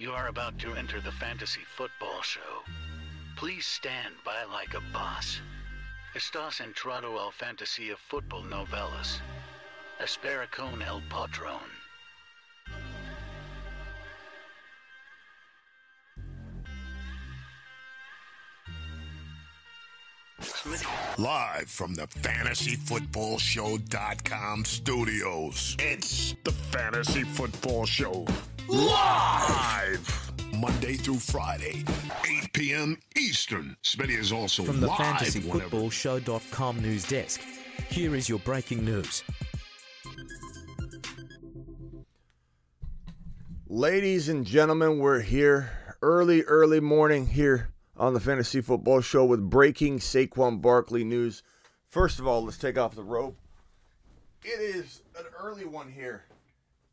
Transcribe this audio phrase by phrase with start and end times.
[0.00, 2.62] You are about to enter the fantasy football show.
[3.34, 5.40] Please stand by like a boss.
[6.14, 9.20] Estás entrado al fantasía fútbol novelas.
[10.00, 11.68] Espera con el patrón.
[21.18, 25.76] Live from the FantasyFootballShow.com studios.
[25.80, 28.24] It's the Fantasy Football Show.
[28.68, 30.32] Live!
[30.58, 31.84] Monday through Friday,
[32.42, 32.98] 8 p.m.
[33.16, 33.74] Eastern.
[33.82, 35.24] Smitty is also From the live whenever.
[35.24, 37.40] FantasyFootballShow.com news desk,
[37.88, 39.24] here is your breaking news.
[43.66, 49.48] Ladies and gentlemen, we're here early, early morning here on the Fantasy Football Show with
[49.48, 51.42] breaking Saquon Barkley news.
[51.88, 53.38] First of all, let's take off the rope.
[54.44, 56.24] It is an early one here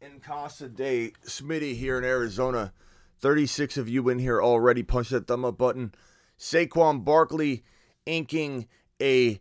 [0.02, 2.74] in Casa de Smitty here in Arizona.
[3.20, 4.84] 36 of you in here already.
[4.84, 5.94] Punch that thumb up button.
[6.38, 7.64] Saquon Barkley
[8.06, 8.68] inking
[9.02, 9.40] a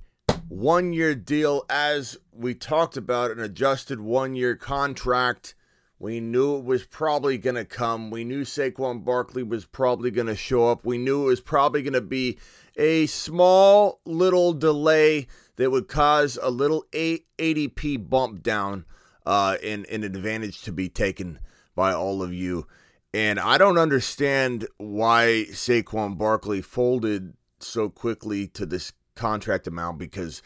[0.49, 5.55] one year deal as we talked about, an adjusted one year contract.
[5.99, 8.11] We knew it was probably going to come.
[8.11, 10.85] We knew Saquon Barkley was probably going to show up.
[10.85, 12.39] We knew it was probably going to be
[12.77, 18.85] a small little delay that would cause a little ADP bump down
[19.27, 21.39] uh, and an advantage to be taken
[21.75, 22.67] by all of you.
[23.12, 30.42] And I don't understand why Saquon Barkley folded so quickly to this contract amount because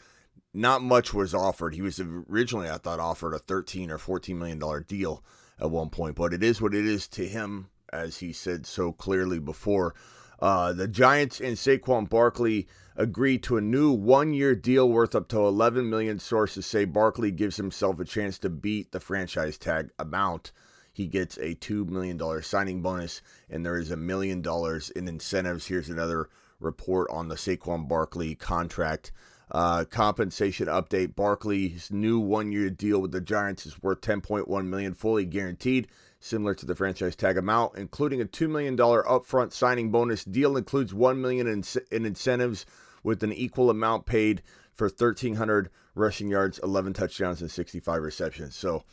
[0.52, 1.74] not much was offered.
[1.74, 5.24] He was originally, I thought, offered a 13 or 14 million dollar deal
[5.60, 8.92] at one point, but it is what it is to him, as he said so
[8.92, 9.94] clearly before.
[10.40, 12.68] Uh, the Giants and Saquon Barkley
[12.98, 16.18] agreed to a new one-year deal worth up to 11 million.
[16.18, 20.50] Sources say Barkley gives himself a chance to beat the franchise tag amount.
[20.92, 25.06] He gets a two million dollar signing bonus, and there is a million dollars in
[25.06, 25.68] incentives.
[25.68, 26.28] Here's another
[26.58, 29.12] report on the Saquon Barkley contract.
[29.52, 35.24] Uh, compensation update: Barkley's new one-year deal with the Giants is worth 10.1 million, fully
[35.24, 35.86] guaranteed,
[36.18, 40.24] similar to the franchise tag amount, including a two million dollar upfront signing bonus.
[40.24, 41.62] Deal includes one million in,
[41.92, 42.66] in incentives,
[43.08, 44.42] with an equal amount paid
[44.74, 48.54] for 1,300 rushing yards, 11 touchdowns, and 65 receptions.
[48.54, 48.84] So,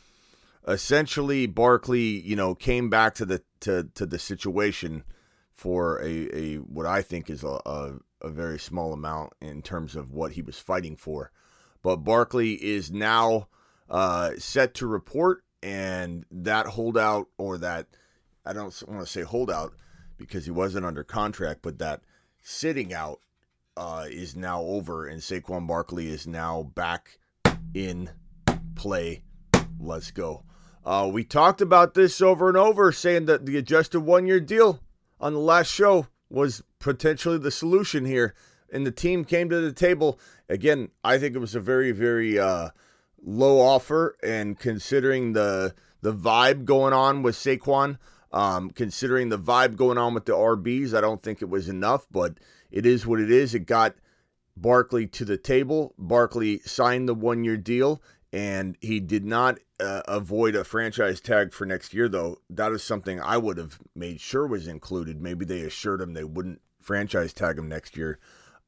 [0.66, 5.04] essentially, Barkley, you know, came back to the to to the situation
[5.52, 9.94] for a, a what I think is a, a, a very small amount in terms
[9.94, 11.30] of what he was fighting for.
[11.82, 13.48] But Barkley is now
[13.90, 17.86] uh, set to report, and that holdout or that
[18.46, 19.74] I don't want to say holdout
[20.16, 22.00] because he wasn't under contract, but that
[22.42, 23.20] sitting out
[23.76, 27.18] uh, is now over, and Saquon Barkley is now back
[27.74, 28.10] in
[28.74, 29.22] play.
[29.78, 30.44] Let's go.
[30.84, 34.80] Uh, we talked about this over and over, saying that the adjusted one year deal
[35.20, 38.34] on the last show was potentially the solution here.
[38.72, 40.18] And the team came to the table.
[40.48, 42.70] Again, I think it was a very, very uh,
[43.22, 44.16] low offer.
[44.22, 47.98] And considering the the vibe going on with Saquon,
[48.32, 52.06] um, considering the vibe going on with the RBs, I don't think it was enough,
[52.10, 52.38] but
[52.70, 53.54] it is what it is.
[53.54, 53.94] It got
[54.56, 55.94] Barkley to the table.
[55.98, 61.52] Barkley signed the one year deal, and he did not uh, avoid a franchise tag
[61.52, 62.38] for next year, though.
[62.48, 65.20] That is something I would have made sure was included.
[65.20, 68.18] Maybe they assured him they wouldn't franchise tag him next year.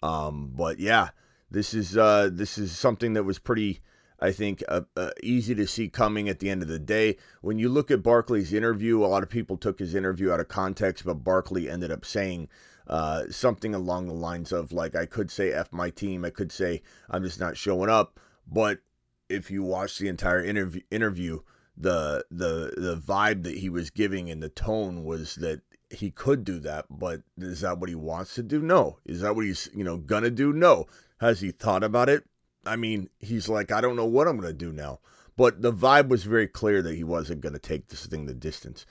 [0.03, 1.11] Um, but yeah,
[1.51, 3.81] this is uh, this is something that was pretty.
[4.21, 7.17] I think uh, uh, easy to see coming at the end of the day.
[7.41, 10.49] When you look at Barkley's interview, a lot of people took his interview out of
[10.49, 12.49] context, but Barkley ended up saying
[12.89, 16.51] uh, something along the lines of like, I could say F my team, I could
[16.51, 18.19] say I'm just not showing up.
[18.51, 18.81] But
[19.29, 21.41] if you watch the entire interview, interview
[21.77, 25.61] the the the vibe that he was giving and the tone was that
[25.91, 28.61] he could do that, but is that what he wants to do?
[28.61, 28.99] No.
[29.07, 30.53] Is that what he's you know gonna do?
[30.53, 30.87] No.
[31.21, 32.25] Has he thought about it?
[32.67, 35.01] I mean, he's like, I don't know what I'm gonna do now.
[35.37, 38.85] But the vibe was very clear that he wasn't gonna take this thing the distance.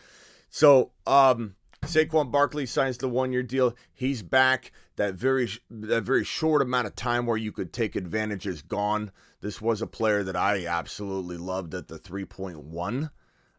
[0.49, 3.75] So, um, Saquon Barkley signs the one year deal.
[3.93, 4.71] He's back.
[4.95, 9.11] That very that very short amount of time where you could take advantage is gone.
[9.41, 13.11] This was a player that I absolutely loved at the 3.1,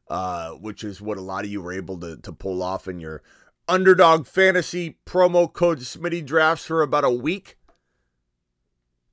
[0.08, 2.98] uh, which is what a lot of you were able to, to pull off in
[2.98, 3.22] your
[3.68, 7.56] underdog fantasy promo code Smitty drafts for about a week.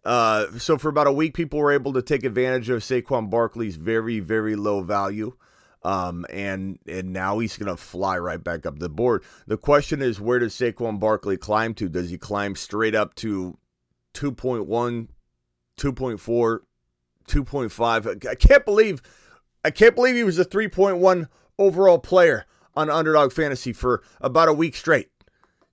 [0.03, 3.75] Uh, so for about a week, people were able to take advantage of Saquon Barkley's
[3.75, 5.35] very, very low value.
[5.85, 9.23] Um, and and now he's gonna fly right back up the board.
[9.45, 11.87] The question is, where does Saquon Barkley climb to?
[11.87, 13.55] Does he climb straight up to
[14.15, 15.09] 2.1,
[15.77, 16.59] 2.4,
[17.27, 18.27] 2.5?
[18.27, 19.03] I can't believe,
[19.63, 21.27] I can't believe he was a 3.1
[21.59, 22.45] overall player.
[22.75, 25.09] on underdog fantasy for about a week straight.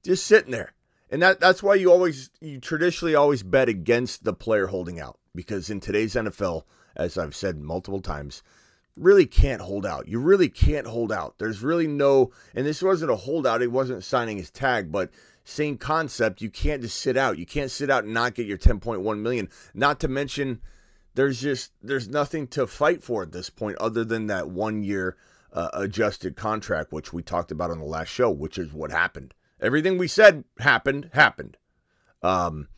[0.04, 0.74] Just sitting there.
[1.10, 5.18] And that that's why you always you traditionally always bet against the player holding out
[5.34, 6.64] because in today's NFL,
[6.96, 8.42] as I've said multiple times,
[8.96, 10.08] really can't hold out.
[10.08, 11.38] You really can't hold out.
[11.38, 15.10] There's really no and this wasn't a holdout, it wasn't signing his tag, but
[15.44, 17.38] same concept, you can't just sit out.
[17.38, 19.48] You can't sit out and not get your 10.1 million.
[19.74, 20.60] Not to mention
[21.14, 25.16] there's just there's nothing to fight for at this point other than that 1 year
[25.52, 29.34] uh, adjusted contract which we talked about on the last show, which is what happened.
[29.60, 31.56] Everything we said happened, happened.
[32.22, 32.68] Um,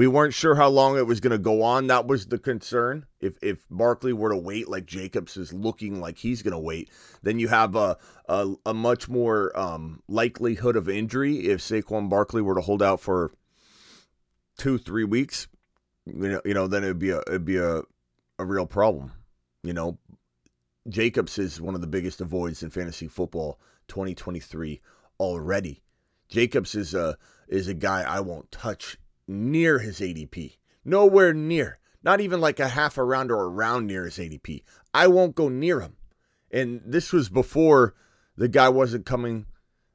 [0.00, 1.88] we weren't sure how long it was going to go on.
[1.88, 3.04] That was the concern.
[3.20, 6.88] If if Barkley were to wait, like Jacobs is looking like he's going to wait,
[7.22, 11.40] then you have a a, a much more um, likelihood of injury.
[11.48, 13.32] If Saquon Barkley were to hold out for
[14.56, 15.48] two three weeks,
[16.06, 17.82] you know, you know, then it'd be a it'd be a
[18.38, 19.12] a real problem.
[19.62, 19.98] You know,
[20.88, 24.80] Jacobs is one of the biggest avoids in fantasy football 2023
[25.20, 25.82] already.
[26.30, 27.18] Jacobs is a
[27.48, 28.96] is a guy I won't touch
[29.30, 30.56] near his ADP.
[30.84, 31.78] Nowhere near.
[32.02, 34.62] Not even like a half a round or a round near his ADP.
[34.92, 35.96] I won't go near him.
[36.50, 37.94] And this was before
[38.36, 39.46] the guy wasn't coming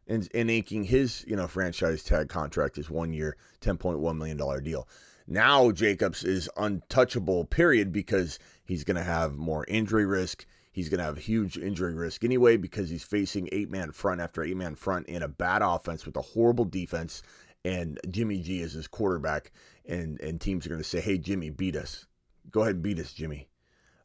[0.07, 4.87] and, and inking his, you know, franchise tag contract, his one year, $10.1 million deal.
[5.27, 10.45] Now Jacobs is untouchable, period, because he's going to have more injury risk.
[10.71, 14.43] He's going to have huge injury risk anyway because he's facing eight man front after
[14.43, 17.23] eight man front in a bad offense with a horrible defense.
[17.65, 19.51] And Jimmy G is his quarterback.
[19.87, 22.05] And, and teams are going to say, hey, Jimmy, beat us.
[22.51, 23.47] Go ahead and beat us, Jimmy.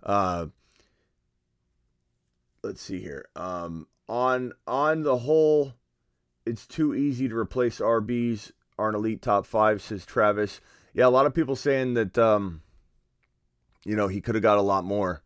[0.02, 0.46] Uh,
[2.62, 3.26] let's see here.
[3.36, 5.74] Um, on on the whole,
[6.46, 8.52] it's too easy to replace RBs.
[8.78, 10.60] Are an elite top five, says Travis.
[10.94, 12.62] Yeah, a lot of people saying that um,
[13.84, 15.22] you know, he could have got a lot more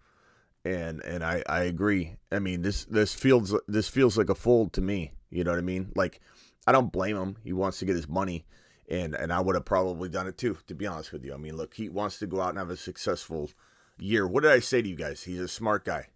[0.65, 2.17] and and I I agree.
[2.33, 5.13] I mean this this feels this feels like a fold to me.
[5.31, 5.93] You know what I mean?
[5.95, 6.21] Like
[6.67, 7.37] I don't blame him.
[7.43, 8.47] He wants to get his money,
[8.89, 10.59] and and I would have probably done it too.
[10.67, 12.71] To be honest with you, I mean, look, he wants to go out and have
[12.71, 13.51] a successful
[13.99, 14.27] year.
[14.27, 15.23] What did I say to you guys?
[15.23, 16.09] He's a smart guy.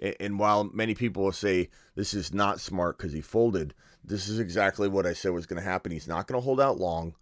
[0.00, 3.74] And, and while many people will say this is not smart because he folded,
[4.04, 5.92] this is exactly what I said was going to happen.
[5.92, 7.14] He's not going to hold out long.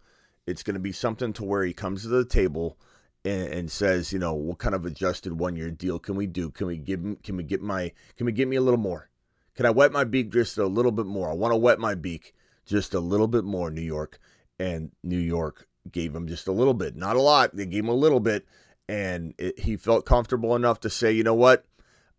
[0.45, 2.77] It's going to be something to where he comes to the table
[3.23, 6.51] and, and, says, you know, what kind of adjusted one year deal can we do?
[6.51, 9.09] Can we give can we get my can we get me a little more?
[9.55, 11.31] Can I wet my beak just a little bit more?
[11.31, 12.35] I want to wet my beak
[12.65, 14.19] just a little bit more, New York.
[14.59, 17.55] And New York gave him just a little bit, not a lot.
[17.55, 18.45] They gave him a little bit,
[18.87, 21.65] and it, he felt comfortable enough to say, you know what,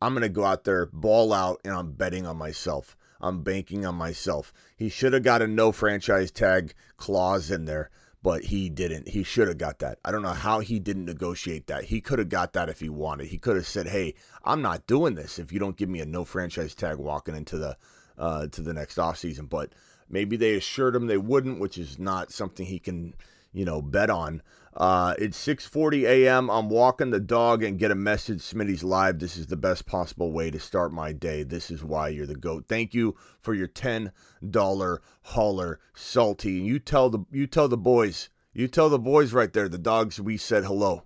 [0.01, 2.97] I'm going to go out there, ball out, and I'm betting on myself.
[3.21, 4.53] I'm banking on myself.
[4.77, 7.91] He should have got a no franchise tag clause in there
[8.27, 9.07] but he didn't.
[9.07, 10.01] He should have got that.
[10.05, 11.85] I don't know how he didn't negotiate that.
[11.85, 13.29] He could have got that if he wanted.
[13.29, 16.07] He could have said, "Hey, I'm not doing this if you don't give me a
[16.07, 17.77] no franchise tag walking into the
[18.19, 19.75] uh, to the next offseason." But
[20.09, 23.15] maybe they assured him they wouldn't, which is not something he can,
[23.53, 24.43] you know, bet on.
[24.77, 26.51] Uh, it's 6:40 a.m.
[26.51, 28.43] I'm walking the dog and get a message.
[28.43, 29.19] Smitty's live.
[29.19, 31.43] This is the best possible way to start my day.
[31.45, 32.67] This is why you're the goat.
[32.69, 34.13] Thank you for your ten
[34.51, 36.59] dollar hauler, salty.
[36.59, 38.29] And you tell the you tell the boys.
[38.53, 39.69] You tell the boys right there.
[39.69, 40.21] The dogs.
[40.21, 41.05] We said hello,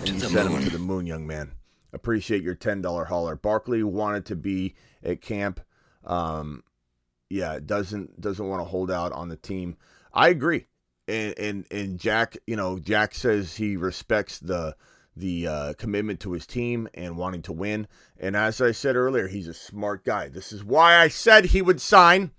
[0.00, 1.52] and you sent them to the moon, young man.
[1.92, 3.36] Appreciate your ten dollar hauler.
[3.36, 5.60] Barkley wanted to be at camp.
[6.04, 6.64] Um,
[7.30, 9.76] yeah, doesn't doesn't want to hold out on the team.
[10.12, 10.66] I agree
[11.10, 14.76] and and and Jack, you know, Jack says he respects the
[15.16, 17.88] the uh, commitment to his team and wanting to win.
[18.18, 20.28] And as I said earlier, he's a smart guy.
[20.28, 22.30] This is why I said he would sign.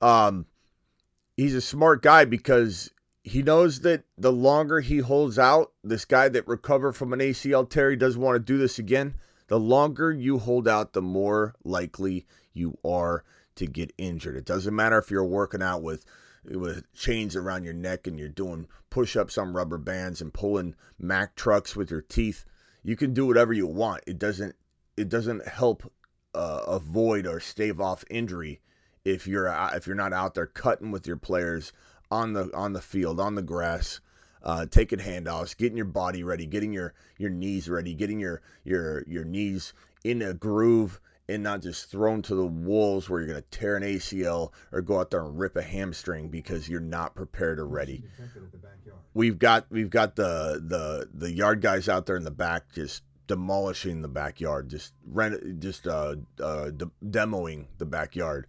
[0.00, 0.46] Um,
[1.36, 2.90] he's a smart guy because
[3.24, 7.68] he knows that the longer he holds out, this guy that recovered from an ACL
[7.68, 9.16] tear, doesn't want to do this again.
[9.48, 13.24] The longer you hold out, the more likely you are
[13.56, 14.36] to get injured.
[14.36, 16.04] It doesn't matter if you're working out with
[16.44, 20.74] with chains around your neck and you're doing push ups on rubber bands and pulling
[20.98, 22.44] Mack trucks with your teeth.
[22.82, 24.02] You can do whatever you want.
[24.06, 24.54] It doesn't
[24.96, 25.90] it doesn't help
[26.34, 28.60] uh, avoid or stave off injury
[29.04, 31.72] if you're if you're not out there cutting with your players
[32.10, 34.00] on the on the field on the grass.
[34.42, 39.02] Uh, taking handoffs, getting your body ready, getting your your knees ready, getting your your
[39.06, 39.72] your knees
[40.04, 43.76] in a groove and not just thrown to the wolves where you're going to tear
[43.76, 47.66] an ACL or go out there and rip a hamstring because you're not prepared or
[47.66, 48.04] ready.
[49.14, 53.02] We've got we've got the the the yard guys out there in the back just
[53.26, 58.46] demolishing the backyard, just rent just uh, uh de- demoing the backyard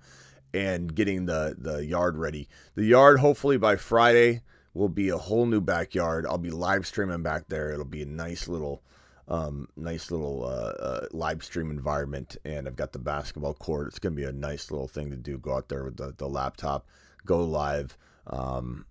[0.54, 2.50] and getting the the yard ready.
[2.76, 4.42] The yard hopefully by Friday
[4.74, 6.26] will be a whole new backyard.
[6.26, 7.72] I'll be live streaming back there.
[7.72, 8.84] It'll be a nice little
[9.28, 13.88] um, nice little uh, uh, live stream environment, and I've got the basketball court.
[13.88, 15.38] It's going to be a nice little thing to do.
[15.38, 16.86] Go out there with the, the laptop,
[17.26, 18.86] go live, um,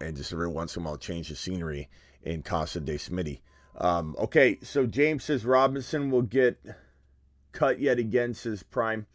[0.00, 1.88] and just every once in a while change the scenery
[2.22, 3.40] in Casa de Smitty.
[3.76, 6.58] Um, okay, so James says Robinson will get
[7.52, 9.06] cut yet again, says Prime.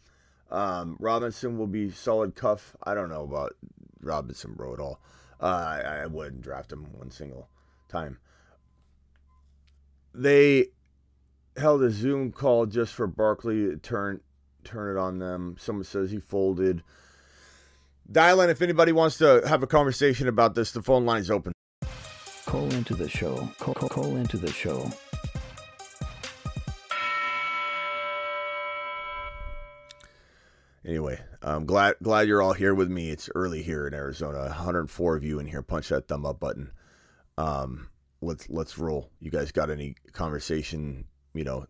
[0.50, 2.74] Um, Robinson will be solid cuff.
[2.82, 3.54] I don't know about
[4.00, 5.00] Robinson, bro, at all.
[5.40, 7.48] Uh, I, I wouldn't draft him one single
[7.88, 8.18] time.
[10.14, 10.68] They
[11.56, 14.20] held a Zoom call just for Barkley to turn
[14.62, 15.56] turn it on them.
[15.58, 16.82] Someone says he folded.
[18.10, 20.72] Dial in if anybody wants to have a conversation about this.
[20.72, 21.52] The phone line is open.
[22.46, 23.48] Call into the show.
[23.58, 24.90] Call, call, call into the show.
[30.86, 33.10] Anyway, I'm glad glad you're all here with me.
[33.10, 34.40] It's early here in Arizona.
[34.40, 35.62] 104 of you in here.
[35.62, 36.70] Punch that thumb up button.
[37.38, 37.88] Um,
[38.24, 39.10] let's let's roll.
[39.20, 41.04] You guys got any conversation,
[41.34, 41.66] you know,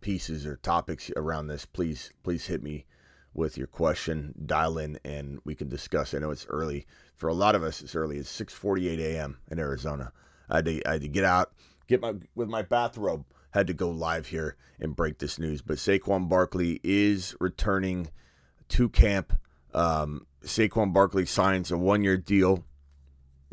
[0.00, 1.66] pieces or topics around this?
[1.66, 2.86] Please please hit me
[3.34, 4.34] with your question.
[4.46, 6.14] Dial in and we can discuss.
[6.14, 7.82] I know it's early for a lot of us.
[7.82, 8.18] It's early.
[8.18, 9.38] It's 6:48 a.m.
[9.50, 10.12] in Arizona.
[10.48, 11.52] I had to I had to get out,
[11.86, 15.62] get my with my bathrobe had to go live here and break this news.
[15.62, 18.08] But Saquon Barkley is returning
[18.68, 19.36] to camp.
[19.74, 22.64] Um, Saquon Barkley signs a one year deal,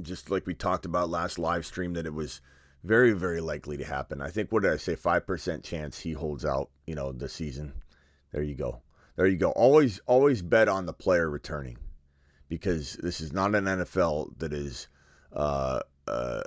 [0.01, 2.42] just like we talked about last live stream, that it was
[2.84, 4.22] very, very likely to happen.
[4.22, 4.96] I think, what did I say?
[4.96, 7.74] 5% chance he holds out, you know, the season.
[8.32, 8.82] There you go.
[9.16, 9.51] There you go.
[9.51, 11.77] Always, always bet on the player returning
[12.50, 14.88] because this is not an NFL that is
[15.34, 16.44] uh, uh,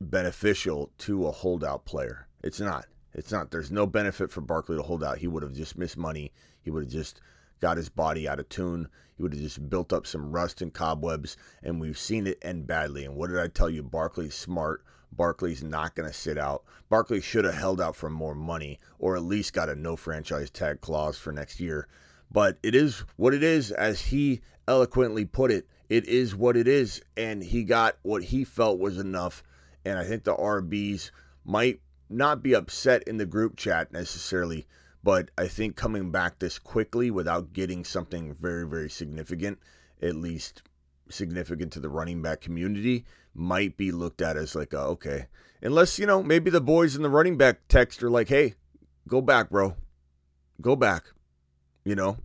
[0.00, 2.26] beneficial to a holdout player.
[2.42, 2.86] It's not.
[3.14, 3.50] It's not.
[3.50, 5.18] There's no benefit for Barkley to hold out.
[5.18, 6.32] He would have just missed money.
[6.62, 7.20] He would have just
[7.60, 8.88] got his body out of tune.
[9.16, 12.66] He would have just built up some rust and cobwebs, and we've seen it end
[12.66, 13.04] badly.
[13.04, 13.82] And what did I tell you?
[13.82, 14.82] Barkley's smart.
[15.12, 16.64] Barkley's not going to sit out.
[16.88, 20.50] Barkley should have held out for more money, or at least got a no franchise
[20.50, 21.86] tag clause for next year.
[22.30, 25.66] But it is what it is, as he eloquently put it.
[25.88, 29.42] It is what it is, and he got what he felt was enough.
[29.84, 31.10] And I think the RBs
[31.44, 34.66] might not be upset in the group chat necessarily,
[35.02, 39.58] but I think coming back this quickly without getting something very, very significant,
[40.02, 40.62] at least
[41.08, 43.04] significant to the running back community,
[43.34, 45.26] might be looked at as like, a, okay,
[45.62, 48.54] unless, you know, maybe the boys in the running back text are like, hey,
[49.08, 49.76] go back, bro.
[50.60, 51.04] Go back.
[51.84, 52.18] You know,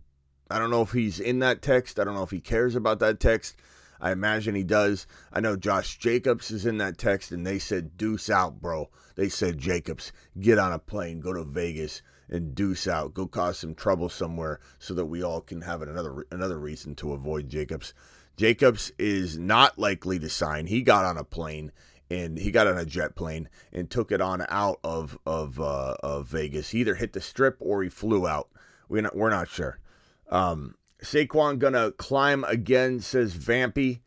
[0.50, 1.98] I don't know if he's in that text.
[1.98, 3.56] I don't know if he cares about that text.
[3.98, 5.06] I imagine he does.
[5.32, 8.90] I know Josh Jacobs is in that text, and they said, deuce out, bro.
[9.14, 13.14] They said, Jacobs, get on a plane, go to Vegas, and deuce out.
[13.14, 17.12] Go cause some trouble somewhere so that we all can have another another reason to
[17.12, 17.94] avoid Jacobs.
[18.36, 20.66] Jacobs is not likely to sign.
[20.66, 21.72] He got on a plane
[22.10, 25.96] and he got on a jet plane and took it on out of of uh,
[26.00, 26.70] of Vegas.
[26.70, 28.48] He either hit the strip or he flew out.
[28.88, 29.78] We're not we're not sure.
[30.28, 34.00] Um, Saquon gonna climb again, says Vampy.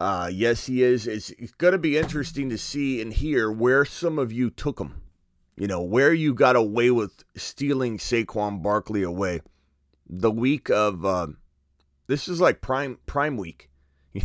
[0.00, 1.06] Uh, yes, he is.
[1.06, 5.00] It's, it's gonna be interesting to see and hear where some of you took him.
[5.56, 9.40] You know where you got away with stealing Saquon Barkley away.
[10.08, 11.28] The week of uh,
[12.08, 13.70] this is like prime prime week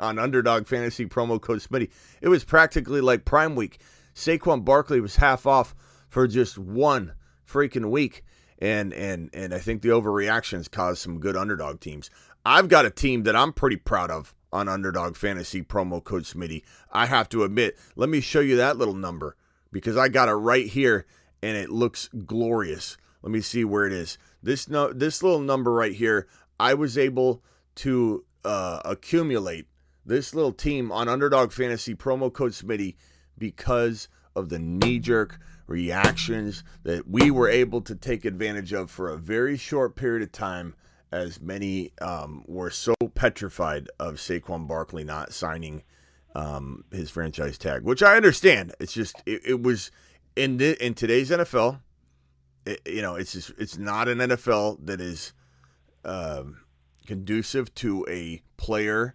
[0.00, 1.90] on Underdog Fantasy promo code Smitty.
[2.20, 3.80] It was practically like prime week.
[4.14, 5.74] Saquon Barkley was half off
[6.08, 7.14] for just one
[7.48, 8.24] freaking week
[8.58, 12.10] and and and I think the overreactions caused some good underdog teams.
[12.44, 16.62] I've got a team that I'm pretty proud of on Underdog Fantasy promo code Smitty.
[16.90, 19.36] I have to admit, let me show you that little number
[19.72, 21.06] because I got it right here
[21.42, 22.96] and it looks glorious.
[23.22, 24.18] Let me see where it is.
[24.42, 26.28] This no this little number right here,
[26.60, 27.42] I was able
[27.76, 29.66] to uh, accumulate
[30.04, 32.96] this little team on Underdog Fantasy promo code Smitty
[33.38, 39.10] because of the knee jerk reactions that we were able to take advantage of for
[39.10, 40.74] a very short period of time,
[41.10, 45.82] as many um, were so petrified of Saquon Barkley not signing
[46.34, 48.74] um, his franchise tag, which I understand.
[48.80, 49.90] It's just it, it was
[50.36, 51.80] in the, in today's NFL.
[52.64, 55.32] It, you know, it's just, it's not an NFL that is
[56.04, 56.58] um,
[57.06, 59.14] conducive to a player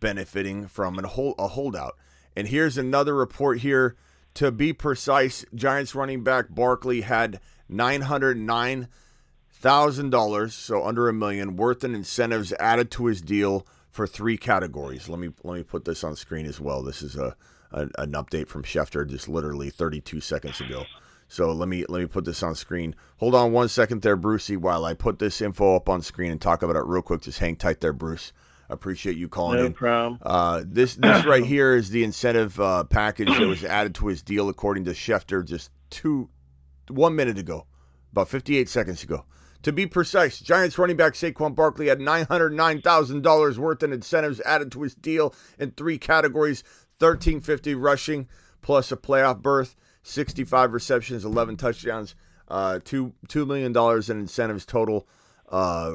[0.00, 1.96] benefiting from a, hold, a holdout.
[2.36, 3.96] And here's another report here
[4.34, 11.94] to be precise, Giants running back Barkley had $909,000, so under a million, worth in
[11.94, 15.08] incentives added to his deal for three categories.
[15.08, 16.82] Let me let me put this on screen as well.
[16.82, 17.34] This is a,
[17.72, 20.84] a an update from Schefter just literally 32 seconds ago.
[21.28, 22.94] So let me let me put this on screen.
[23.16, 26.40] Hold on one second there, Brucey, while I put this info up on screen and
[26.40, 27.22] talk about it real quick.
[27.22, 28.32] Just hang tight there, Bruce.
[28.68, 29.72] Appreciate you calling no in.
[29.72, 30.20] problem.
[30.22, 34.22] Uh, this this right here is the incentive uh, package that was added to his
[34.22, 36.28] deal, according to Schefter, just two,
[36.88, 37.66] one minute ago,
[38.12, 39.24] about 58 seconds ago.
[39.62, 44.82] To be precise, Giants running back Saquon Barkley had $909,000 worth in incentives added to
[44.82, 46.62] his deal in three categories
[46.98, 48.28] 1350 rushing
[48.62, 52.14] plus a playoff berth, 65 receptions, 11 touchdowns,
[52.48, 53.76] uh, two $2 million
[54.10, 55.06] in incentives total,
[55.50, 55.94] uh,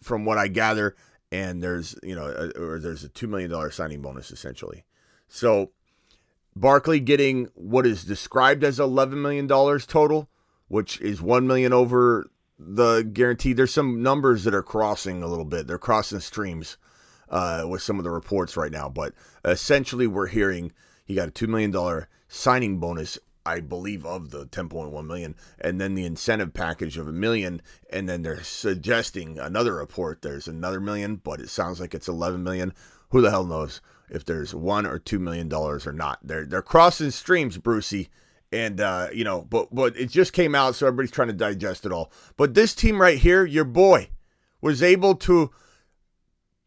[0.00, 0.94] from what I gather.
[1.30, 4.84] And there's, you know, a, or there's a $2 million signing bonus essentially.
[5.28, 5.72] So
[6.56, 10.28] Barkley getting what is described as $11 million total,
[10.68, 13.52] which is 1 million over the guarantee.
[13.52, 15.66] There's some numbers that are crossing a little bit.
[15.66, 16.76] They're crossing streams
[17.28, 18.88] uh, with some of the reports right now.
[18.88, 20.72] But essentially, we're hearing
[21.04, 23.18] he got a $2 million signing bonus.
[23.46, 28.06] I believe of the 10.1 million, and then the incentive package of a million, and
[28.06, 30.20] then they're suggesting another report.
[30.20, 32.74] There's another million, but it sounds like it's 11 million.
[33.08, 36.18] Who the hell knows if there's one or two million dollars or not?
[36.22, 38.10] They're they're crossing streams, Brucey
[38.52, 41.86] and uh, you know, but but it just came out, so everybody's trying to digest
[41.86, 42.12] it all.
[42.36, 44.10] But this team right here, your boy,
[44.60, 45.50] was able to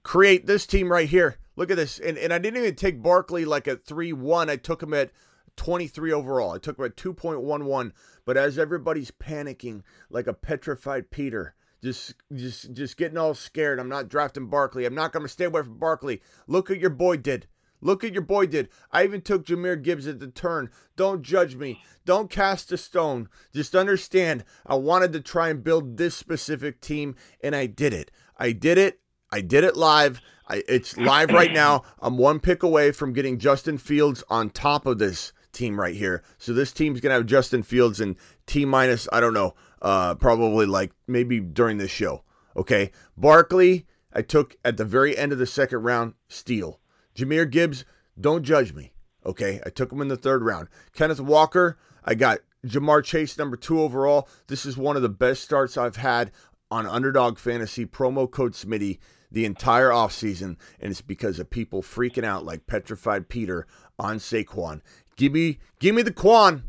[0.03, 1.37] create this team right here.
[1.55, 4.49] Look at this, and and I didn't even take Barkley like at three one.
[4.49, 5.11] I took him at
[5.55, 6.51] twenty three overall.
[6.51, 7.93] I took him at two point one one.
[8.23, 11.55] But as everybody's panicking like a petrified Peter.
[11.83, 13.79] Just, just, just getting all scared.
[13.79, 14.85] I'm not drafting Barkley.
[14.85, 16.21] I'm not going to stay away from Barkley.
[16.45, 17.47] Look what your boy did.
[17.81, 18.69] Look at your boy did.
[18.91, 20.69] I even took Jahmyr Gibbs at the turn.
[20.95, 21.81] Don't judge me.
[22.05, 23.27] Don't cast a stone.
[23.53, 28.11] Just understand I wanted to try and build this specific team, and I did it.
[28.37, 28.99] I did it.
[29.31, 30.21] I did it live.
[30.47, 31.83] I, it's live right now.
[31.99, 36.23] I'm one pick away from getting Justin Fields on top of this team right here.
[36.37, 39.07] So this team's gonna have Justin Fields and T minus.
[39.11, 39.55] I don't know.
[39.81, 42.23] Uh, probably like maybe during this show.
[42.55, 43.87] Okay, Barkley.
[44.13, 46.15] I took at the very end of the second round.
[46.27, 46.80] Steal.
[47.15, 47.85] Jahmyr Gibbs,
[48.19, 48.93] don't judge me.
[49.25, 50.67] Okay, I took him in the third round.
[50.93, 54.27] Kenneth Walker, I got Ja'Marr Chase, number two overall.
[54.47, 56.31] This is one of the best starts I've had
[56.69, 58.99] on Underdog Fantasy promo code Smitty
[59.31, 63.65] the entire offseason, and it's because of people freaking out like petrified Peter
[63.97, 64.81] on Saquon.
[65.15, 66.63] Give me, give me the Quan.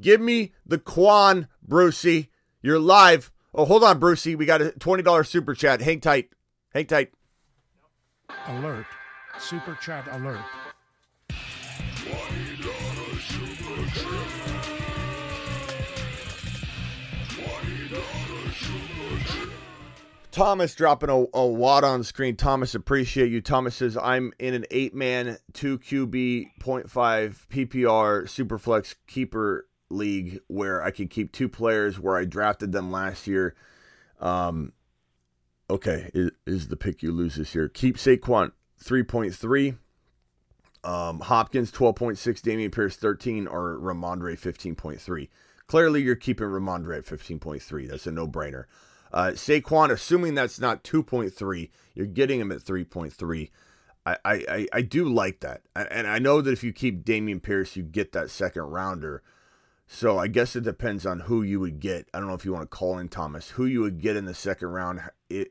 [0.00, 2.30] Give me the Quan, Brucey.
[2.62, 3.30] You're live.
[3.54, 4.34] Oh, hold on, Brucey.
[4.34, 5.80] We got a $20 super chat.
[5.80, 6.30] Hang tight.
[6.72, 7.12] Hang tight.
[8.46, 8.86] Alert.
[9.40, 10.40] Super chat alert.
[20.30, 22.36] Thomas dropping a, a wad on screen.
[22.36, 23.40] Thomas, appreciate you.
[23.40, 26.88] Thomas says, I'm in an eight man, 2 QB, 0.5
[27.48, 33.26] PPR Superflex keeper league where I can keep two players where I drafted them last
[33.26, 33.54] year.
[34.20, 34.72] Um,
[35.70, 37.68] okay, is, is the pick you lose this year.
[37.68, 39.76] Keep Saquon 3.3.
[40.84, 45.28] Um, Hopkins 12.6, Dameon Pierce 13, or Rhamondre 15.3.
[45.66, 47.88] Clearly, you're keeping Rhamondre at 15.3.
[47.88, 48.64] That's a no brainer.
[49.12, 53.50] Uh, Saquon, assuming that's not 2.3, you're getting him at 3.3.
[54.06, 55.62] I, I, I do like that.
[55.74, 59.22] And I know that if you keep Dameon Pierce, you get that second rounder.
[59.86, 62.08] So I guess it depends on who you would get.
[62.12, 64.26] I don't know if you want to call in Thomas, who you would get in
[64.26, 65.00] the second round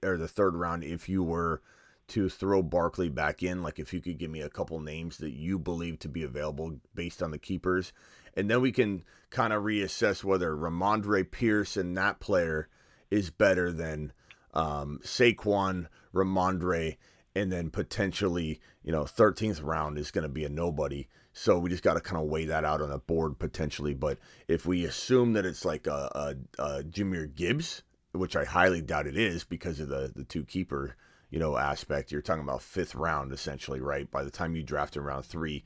[0.03, 1.61] or the third round if you were
[2.09, 3.63] to throw Barkley back in.
[3.63, 6.79] Like if you could give me a couple names that you believe to be available
[6.95, 7.91] based on the keepers.
[8.35, 12.69] And then we can kind of reassess whether Rhamondre Pierce and that player
[13.09, 14.13] is better than
[14.53, 16.97] um, Saquon, Rhamondre,
[17.35, 21.07] and then potentially, you know, 13th round is going to be a nobody.
[21.33, 23.93] So we just got to kind of weigh that out on the board potentially.
[23.93, 24.17] But
[24.47, 29.07] if we assume that it's like a, a, a Jahmyr Gibbs, which I highly doubt
[29.07, 30.95] it is because of the, the two keeper,
[31.29, 34.09] you know, aspect, you're talking about fifth round essentially, right?
[34.09, 35.63] By the time you draft in round three.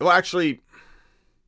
[0.00, 0.60] Well, actually,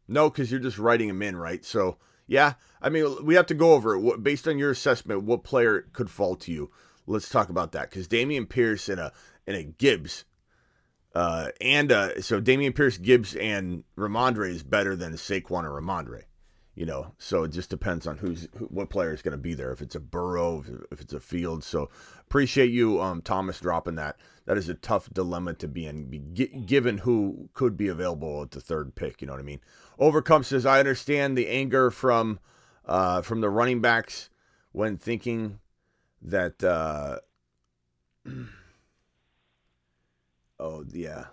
[0.08, 1.64] no, because you're just writing him in, right?
[1.64, 1.98] So
[2.30, 4.22] yeah, I mean, we have to go over it.
[4.22, 6.70] Based on your assessment, what player could fall to you?
[7.08, 9.12] Let's talk about that because Dameon Pierce and a
[9.48, 10.24] and a Gibbs,
[11.12, 16.22] uh, and so Dameon Pierce, Gibbs, and Rhamondre is better than Saquon or Rhamondre.
[16.80, 19.52] You know, so it just depends on who's who, what player is going to be
[19.52, 19.70] there.
[19.70, 21.62] If it's a Burrow, if, it's a Field.
[21.62, 21.90] So
[22.22, 24.16] appreciate you, um, Thomas, dropping that.
[24.46, 26.32] That is a tough dilemma to be in,
[26.64, 29.20] given who could be available at the third pick.
[29.20, 29.60] You know what I mean?
[29.98, 32.40] Overcome says, I understand the anger from
[32.86, 34.30] uh, from the running backs
[34.72, 35.58] when thinking
[36.22, 36.64] that.
[36.64, 37.18] Uh,
[40.58, 41.26] oh yeah,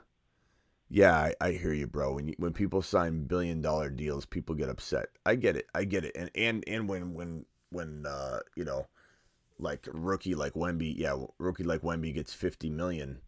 [0.89, 2.13] yeah, I, I, hear you, bro.
[2.13, 5.08] When you, when people sign billion dollar deals, people get upset.
[5.26, 5.67] I get it.
[5.76, 6.15] I get it.
[6.15, 8.88] And and and when when when uh, you know,
[9.60, 13.19] like rookie like Wemby, yeah, rookie like Wemby gets fifty million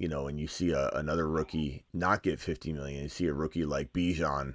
[0.00, 3.34] you know, and you see a, another rookie not get 50 million, you see a
[3.34, 4.54] rookie like Bijan,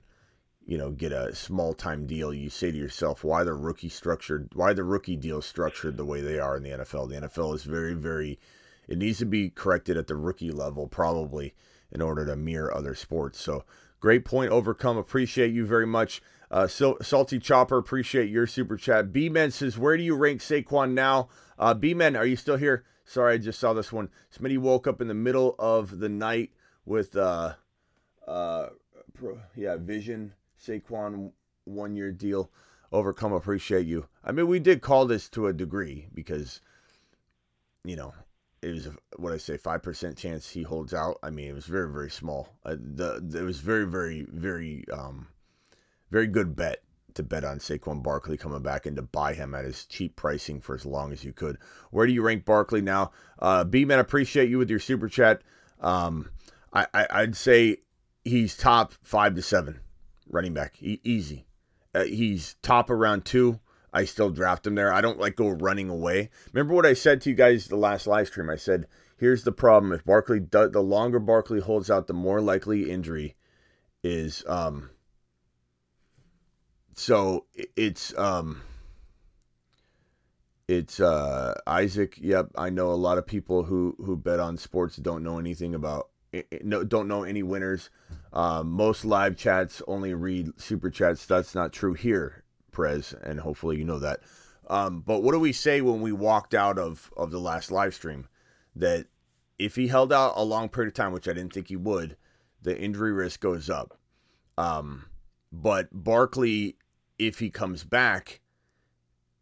[0.65, 4.49] you know, get a small time deal, you say to yourself, why the rookie structured,
[4.55, 7.09] why the rookie deal structured the way they are in the NFL?
[7.09, 8.39] The NFL is very, very,
[8.87, 11.53] it needs to be corrected at the rookie level, probably
[11.95, 13.39] in order to mirror other sports.
[13.39, 13.63] So
[14.01, 14.97] great point, overcome.
[14.97, 16.21] Appreciate you very much.
[16.51, 19.13] Uh, so, Salty Chopper, appreciate your super chat.
[19.13, 21.29] B Men says, where do you rank Saquon now?
[21.57, 22.83] Uh, B Men, are you still here?
[23.05, 24.09] Sorry, I just saw this one.
[24.37, 26.51] Smitty woke up in the middle of the night
[26.85, 27.53] with, uh,
[28.27, 28.67] uh,
[29.13, 31.31] pro, yeah, Vision Saquon
[31.63, 32.51] one year deal.
[32.91, 34.07] Overcome, appreciate you.
[34.23, 36.59] I mean, we did call this to a degree because,
[37.85, 38.13] you know,
[38.65, 41.17] it was what I say, five percent chance he holds out.
[41.21, 42.49] I mean, it was very, very small.
[42.65, 45.27] Uh, the, the it was very, very, very, um,
[46.09, 46.81] very good bet
[47.13, 50.59] to bet on Saquon Barkley coming back and to buy him at his cheap pricing
[50.59, 51.57] for as long as you could.
[51.91, 53.11] Where do you rank Barkley now?
[53.39, 55.41] Uh, B man, appreciate you with your super chat.
[55.79, 56.31] Um,
[56.73, 57.77] I, I I'd say
[58.23, 59.79] he's top five to seven
[60.27, 61.45] running back, e- easy.
[61.93, 63.59] Uh, he's top around two.
[63.95, 64.91] I still draft him there.
[64.91, 66.29] I don't like go running away.
[66.51, 68.49] Remember what I said to you guys the last live stream?
[68.49, 69.93] I said, here's the problem.
[69.93, 73.35] If Barkley, the longer Barkley holds out, the more likely injury
[74.03, 74.43] is.
[74.47, 74.89] Um,
[76.93, 78.61] so it's um,
[80.67, 82.17] it's uh, Isaac.
[82.17, 85.75] Yep, I know a lot of people who who bet on sports don't know anything
[85.75, 86.09] about
[86.63, 87.89] no, don't know any winners.
[88.33, 91.25] Um, most live chats only read super chats.
[91.25, 92.43] That's not true here,
[92.75, 94.19] Prez, and hopefully you know that.
[94.67, 97.95] Um, but what do we say when we walked out of of the last live
[97.95, 98.27] stream?
[98.75, 99.07] That
[99.57, 102.17] if he held out a long period of time, which I didn't think he would,
[102.61, 103.97] the injury risk goes up.
[104.57, 105.05] Um,
[105.51, 106.77] but Barkley,
[107.17, 108.41] if he comes back,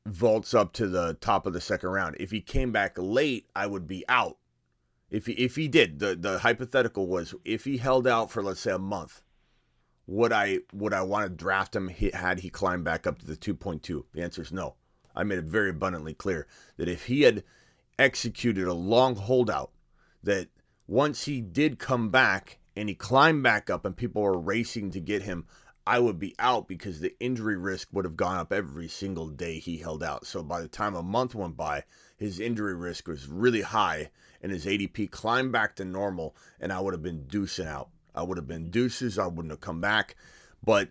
[0.05, 2.15] vaults up to the top of the second round.
[2.19, 4.37] If he came back late, I would be out
[5.13, 8.59] if he, if he did, the, the hypothetical was if he held out for let's
[8.59, 9.21] say a month,
[10.05, 13.37] would I would I want to draft him had he climbed back up to the
[13.37, 14.03] 2.2?
[14.13, 14.75] The answer is no.
[15.15, 17.43] I made it very abundantly clear that if he had
[17.97, 19.71] executed a long holdout,
[20.23, 20.49] that
[20.87, 24.99] once he did come back and he climbed back up and people were racing to
[24.99, 25.45] get him,
[25.85, 29.59] I would be out because the injury risk would have gone up every single day
[29.59, 30.25] he held out.
[30.25, 31.83] So by the time a month went by,
[32.17, 34.09] his injury risk was really high
[34.41, 37.89] and his ADP climbed back to normal, and I would have been deucing out.
[38.15, 39.17] I would have been deuces.
[39.17, 40.15] I wouldn't have come back,
[40.63, 40.89] but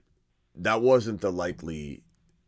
[0.55, 2.03] that wasn't the likely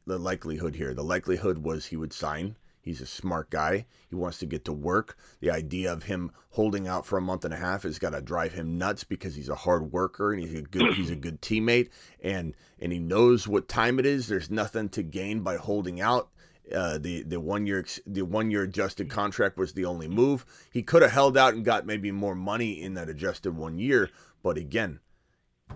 [0.07, 0.93] the likelihood here.
[0.95, 2.57] The likelihood was he would sign.
[2.85, 3.87] He's a smart guy.
[4.11, 5.17] He wants to get to work.
[5.41, 8.21] The idea of him holding out for a month and a half has got to
[8.21, 11.41] drive him nuts because he's a hard worker and he's a good he's a good
[11.41, 11.89] teammate
[12.23, 14.29] and and he knows what time it is.
[14.29, 16.29] There's nothing to gain by holding out.
[16.75, 20.45] Uh, the the one year the one year adjusted contract was the only move.
[20.71, 24.11] He could have held out and got maybe more money in that adjusted one year,
[24.45, 25.01] but again,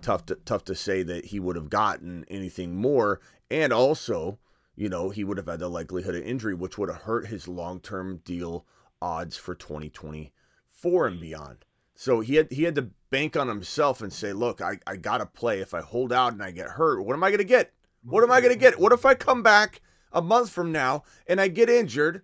[0.01, 3.19] tough to tough to say that he would have gotten anything more.
[3.51, 4.39] And also,
[4.77, 7.49] you know, he would have had the likelihood of injury, which would have hurt his
[7.49, 8.65] long term deal
[9.01, 11.65] odds for 2024 and beyond.
[11.95, 15.25] So he had he had to bank on himself and say, look, I, I gotta
[15.25, 15.59] play.
[15.59, 17.73] If I hold out and I get hurt, what am I gonna get?
[18.03, 18.79] What am I gonna get?
[18.79, 19.81] What if I come back?
[20.11, 22.23] a month from now and I get injured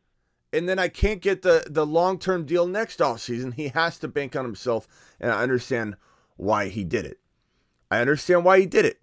[0.52, 4.08] and then I can't get the, the long term deal next offseason, he has to
[4.08, 4.88] bank on himself.
[5.20, 5.96] And I understand
[6.38, 7.20] why he did it.
[7.90, 9.02] I understand why he did it.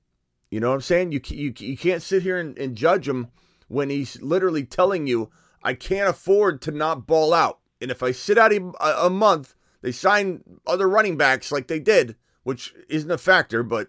[0.51, 1.13] You know what I'm saying?
[1.13, 3.29] You, you, you can't sit here and, and judge him
[3.69, 5.31] when he's literally telling you,
[5.63, 7.61] I can't afford to not ball out.
[7.81, 11.81] And if I sit out a, a month, they sign other running backs like they
[11.81, 13.89] did, which isn't a factor, but,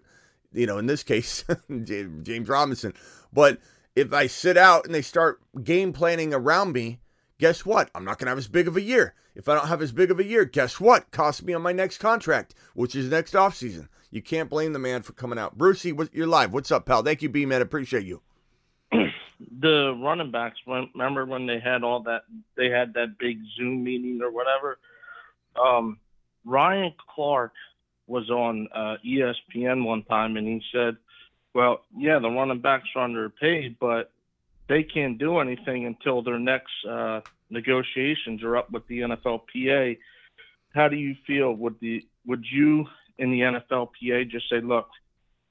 [0.54, 1.44] you know, in this case,
[1.84, 2.94] James Robinson.
[3.34, 3.60] But
[3.96, 7.00] if I sit out and they start game planning around me,
[7.44, 7.92] guess what?
[7.94, 9.16] I'm not going to have as big of a year.
[9.36, 11.12] If I don't have as big of a year, guess what?
[11.12, 13.90] Cost me on my next contract, which is next offseason.
[14.12, 15.58] You can't blame the man for coming out.
[15.58, 16.54] Brucey, you're live.
[16.54, 17.04] What's up, pal?
[17.04, 17.62] Thank you, B man.
[17.62, 18.22] Appreciate you.
[18.92, 22.22] the running backs, remember when they had all that?
[22.56, 24.80] They had that big Zoom meeting or whatever.
[25.62, 26.00] Um,
[26.46, 27.52] Ryan Clark
[28.08, 30.96] was on uh, ESPN one time, and he said
[31.54, 34.12] well, yeah, the running backs are underpaid, but
[34.68, 39.98] they can't do anything until their next uh, negotiations are up with the NFLPA.
[40.74, 41.54] How do you feel?
[41.54, 42.86] Would the would you
[43.18, 44.90] in the NFLPA just say, look,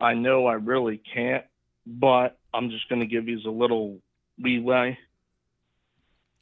[0.01, 1.45] I know I really can't,
[1.87, 3.99] but I'm just going to give you a little
[4.39, 4.99] leeway?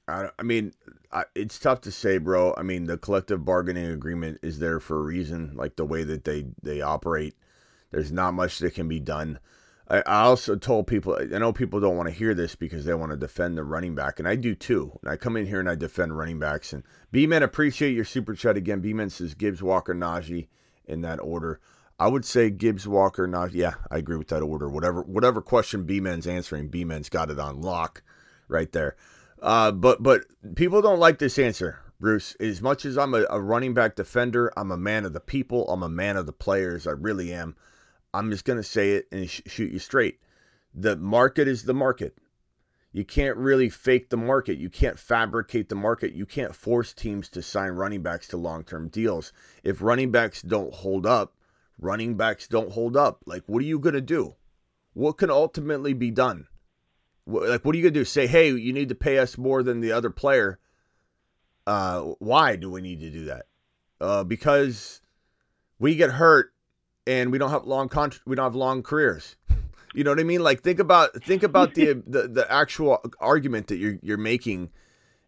[0.08, 0.72] I, mean,
[1.12, 2.52] I, it's tough to say, bro.
[2.56, 6.24] I mean, the collective bargaining agreement is there for a reason, like the way that
[6.24, 7.36] they they operate.
[7.92, 9.38] There's not much that can be done.
[9.90, 13.10] I, also told people, I know people don't want to hear this because they want
[13.10, 14.98] to defend the running back, and I do too.
[15.02, 16.72] And I come in here and I defend running backs.
[16.72, 18.80] And B-Man, appreciate your super chat again.
[18.80, 20.46] B-Man says Gibbs, Walker, Najee
[20.86, 21.60] in that order.
[21.98, 23.52] I would say Gibbs, Walker, not.
[23.52, 24.68] Yeah, I agree with that order.
[24.68, 28.02] Whatever, whatever question B Men's answering, B Men's got it on lock,
[28.48, 28.96] right there.
[29.42, 30.22] Uh, but but
[30.54, 32.36] people don't like this answer, Bruce.
[32.40, 35.68] As much as I'm a, a running back defender, I'm a man of the people.
[35.68, 36.86] I'm a man of the players.
[36.86, 37.54] I really am.
[38.12, 40.20] I'm just gonna say it and sh- shoot you straight.
[40.74, 42.16] The market is the market.
[42.92, 44.58] You can't really fake the market.
[44.58, 46.12] You can't fabricate the market.
[46.12, 49.32] You can't force teams to sign running backs to long term deals.
[49.62, 51.34] If running backs don't hold up,
[51.78, 53.22] running backs don't hold up.
[53.26, 54.34] Like, what are you going to do?
[54.92, 56.48] What can ultimately be done?
[57.26, 58.04] Like, what are you going to do?
[58.04, 60.58] Say, hey, you need to pay us more than the other player.
[61.66, 63.46] Uh, why do we need to do that?
[64.00, 65.00] Uh, because
[65.78, 66.52] we get hurt
[67.06, 69.36] and we don't have long con- we don't have long careers.
[69.94, 70.42] You know what I mean?
[70.42, 74.70] Like think about think about the the, the actual argument that you're you're making.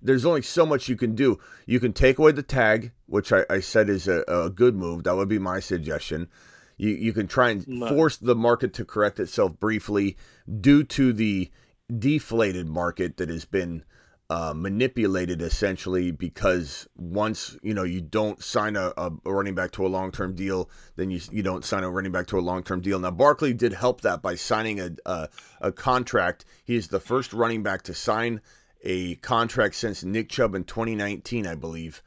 [0.04, 1.38] There's only so much you can do.
[1.64, 5.04] You can take away the tag, which I, I said is a, a good move.
[5.04, 6.28] That would be my suggestion.
[6.76, 10.16] You you can try and force the market to correct itself briefly
[10.60, 11.50] due to the
[11.98, 13.84] deflated market that has been
[14.32, 19.84] uh, manipulated essentially because once you know you don't sign a, a running back to
[19.84, 22.62] a long term deal, then you you don't sign a running back to a long
[22.62, 22.98] term deal.
[22.98, 25.28] Now Barkley did help that by signing a, a
[25.60, 26.46] a contract.
[26.64, 28.40] He is the first running back to sign
[28.82, 32.02] a contract since Nick Chubb in 2019, I believe,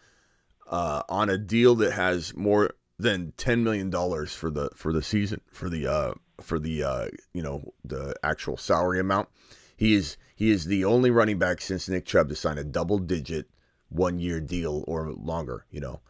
[0.67, 5.03] uh, on a deal that has more than 10 million dollars for the for the
[5.03, 9.29] season for the uh, for the uh, you know the actual salary amount.
[9.75, 12.99] He is he is the only running back since Nick Chubb to sign a double
[12.99, 13.47] digit
[13.89, 16.01] one year deal or longer, you know.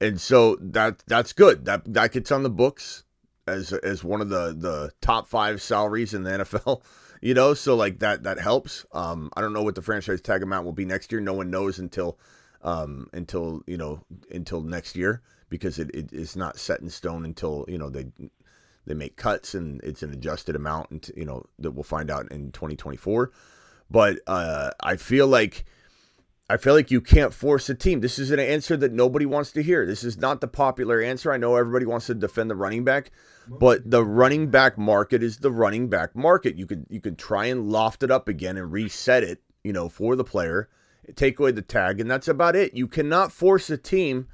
[0.00, 1.64] And so that that's good.
[1.64, 3.04] That that gets on the books
[3.46, 6.82] as as one of the the top 5 salaries in the NFL,
[7.20, 8.84] you know, so like that that helps.
[8.92, 11.20] Um I don't know what the franchise tag amount will be next year.
[11.20, 12.18] No one knows until
[12.62, 17.24] um until, you know, until next year because it, it is not set in stone
[17.24, 18.06] until, you know, they
[18.86, 22.30] they make cuts and it's an adjusted amount and you know that we'll find out
[22.30, 23.30] in 2024
[23.90, 25.64] but uh, i feel like
[26.48, 28.00] i feel like you can't force a team.
[28.00, 29.86] This is an answer that nobody wants to hear.
[29.86, 31.32] This is not the popular answer.
[31.32, 33.10] I know everybody wants to defend the running back
[33.48, 36.56] but the running back market is the running back market.
[36.56, 39.88] You could you could try and loft it up again and reset it you know
[39.88, 40.68] for the player
[41.16, 42.74] take away the tag and that's about it.
[42.74, 44.28] You cannot force a team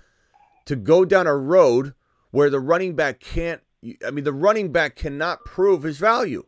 [0.67, 1.95] to go down a road
[2.31, 3.63] where the running back can't
[4.07, 6.45] I mean, the running back cannot prove his value.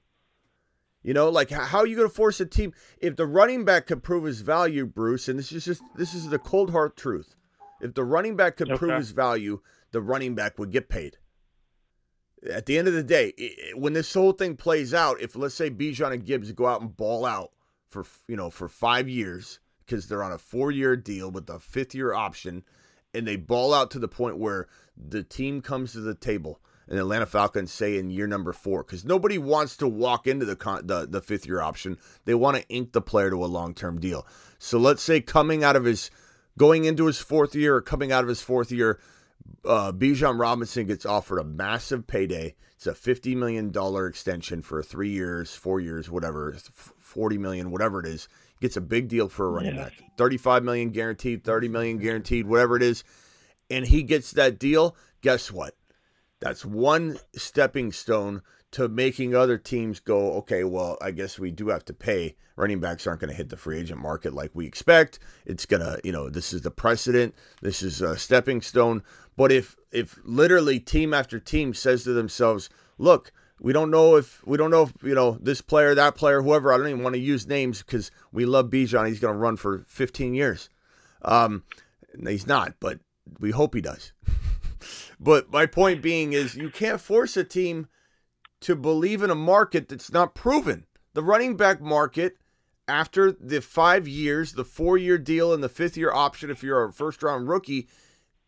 [1.03, 3.87] You know, like how are you going to force a team if the running back
[3.87, 5.29] can prove his value, Bruce?
[5.29, 7.35] And this is just this is the cold hard truth.
[7.81, 8.79] If the running back could okay.
[8.79, 9.61] prove his value,
[9.93, 11.17] the running back would get paid.
[12.51, 15.55] At the end of the day, it, when this whole thing plays out, if let's
[15.55, 17.53] say Bijan and Gibbs go out and ball out
[17.89, 22.13] for you know for five years because they're on a four-year deal with a fifth-year
[22.13, 22.65] option,
[23.15, 26.99] and they ball out to the point where the team comes to the table and
[26.99, 30.87] Atlanta Falcons say in year number four because nobody wants to walk into the, con-
[30.87, 31.99] the the fifth year option.
[32.25, 34.27] They want to ink the player to a long term deal.
[34.59, 36.11] So let's say coming out of his
[36.57, 38.99] going into his fourth year or coming out of his fourth year,
[39.65, 42.55] uh, Bijan Robinson gets offered a massive payday.
[42.75, 48.01] It's a fifty million dollar extension for three years, four years, whatever, forty million, whatever
[48.01, 48.29] it is.
[48.61, 49.85] Gets a big deal for a running yeah.
[49.85, 49.93] back.
[50.17, 53.05] Thirty-five million guaranteed, thirty million guaranteed, whatever it is,
[53.71, 54.97] and he gets that deal.
[55.23, 55.75] Guess what?
[56.41, 61.69] That's one stepping stone to making other teams go, okay, well, I guess we do
[61.69, 62.37] have to pay.
[62.57, 65.21] Running backs aren't going to hit the free agent market like we expect.
[65.47, 67.35] It's going to, you know, this is the precedent.
[67.63, 69.03] This is a stepping stone.
[69.37, 74.45] But if if literally team after team says to themselves, look, we don't know if
[74.47, 76.73] we don't know if you know this player, that player, whoever.
[76.73, 79.09] I don't even want to use names because we love Bijan.
[79.09, 80.69] He's going to run for 15 years.
[81.23, 81.65] Um,
[82.27, 83.01] he's not, but
[83.41, 84.13] we hope he does.
[85.19, 87.89] But my point being is you can't force a team
[88.61, 90.87] to believe in a market that's not proven.
[91.15, 92.37] The running back market,
[92.87, 96.85] after the five years, the four year deal, and the fifth year option, if you're
[96.85, 97.89] a first round rookie,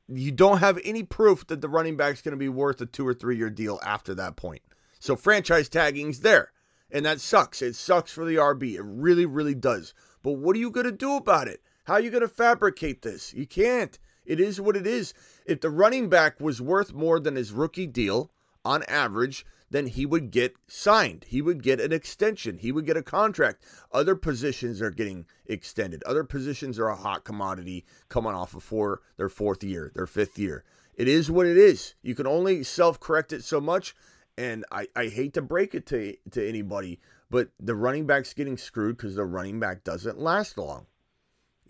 [0.09, 3.07] you don't have any proof that the running back's going to be worth a two
[3.07, 4.63] or three year deal after that point.
[4.99, 6.53] So franchise tagging's there.
[6.91, 7.63] And that sucks.
[7.63, 8.75] It sucks for the RB.
[8.75, 9.95] It really, really does.
[10.23, 11.63] But what are you going to do about it?
[11.85, 13.33] How are you going to fabricate this?
[13.33, 13.99] You can't.
[14.31, 15.13] It is what it is.
[15.45, 18.31] If the running back was worth more than his rookie deal
[18.65, 21.25] on average, then he would get signed.
[21.27, 22.59] He would get an extension.
[22.59, 23.65] He would get a contract.
[23.91, 26.05] Other positions are getting extended.
[26.05, 30.39] Other positions are a hot commodity coming off of four, their fourth year, their fifth
[30.39, 30.63] year.
[30.95, 31.95] It is what it is.
[32.01, 33.97] You can only self correct it so much.
[34.39, 38.57] And I, I hate to break it to, to anybody, but the running back's getting
[38.57, 40.87] screwed because the running back doesn't last long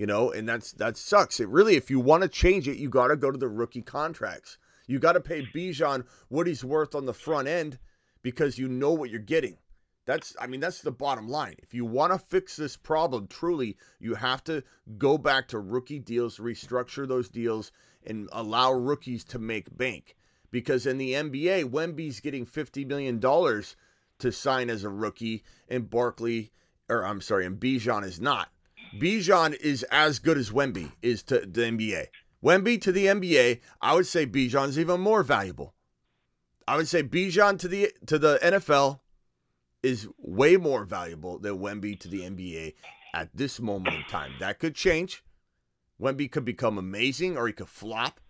[0.01, 1.41] you know, and that's that sucks.
[1.41, 3.83] It really, if you want to change it, you got to go to the rookie
[3.83, 4.57] contracts.
[4.87, 7.79] You got to pay Bijan what he's worth on the front end
[8.23, 9.59] because you know what you're getting.
[10.07, 11.57] That's I mean that's the bottom line.
[11.59, 14.65] If you want to fix this problem truly, you have to
[14.97, 17.71] go back to rookie deals, restructure those deals
[18.07, 20.17] and allow rookies to make bank.
[20.51, 23.77] Because in the NBA, Wemby's getting 50 million dollars
[24.21, 26.53] to sign as a rookie and Barkley
[26.89, 28.49] or I'm sorry, and Bijan is not.
[28.99, 32.07] Bijan is as good as Wemby is to the NBA.
[32.43, 35.75] Wemby to the NBA, I would say Bijan's even more valuable.
[36.67, 39.01] I would say Bijan to the to the NFL
[39.83, 42.75] is way more valuable than Wemby to the NBA
[43.15, 44.37] at this moment in time.
[44.39, 45.25] That could change.
[46.01, 48.21] Wemby could become amazing or he could flop.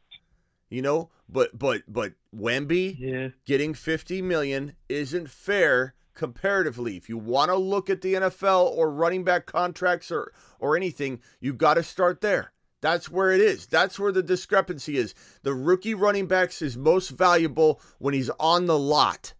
[0.68, 3.28] You know, but but but Wemby Yeah.
[3.44, 6.96] getting 50 million isn't fair comparatively.
[6.96, 11.20] If you want to look at the NFL or running back contracts or or anything,
[11.40, 12.52] you got to start there.
[12.80, 13.66] That's where it is.
[13.66, 15.14] That's where the discrepancy is.
[15.42, 19.34] The rookie running backs is most valuable when he's on the lot.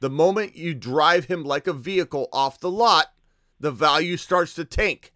[0.00, 3.12] The moment you drive him like a vehicle off the lot,
[3.58, 5.12] the value starts to tank.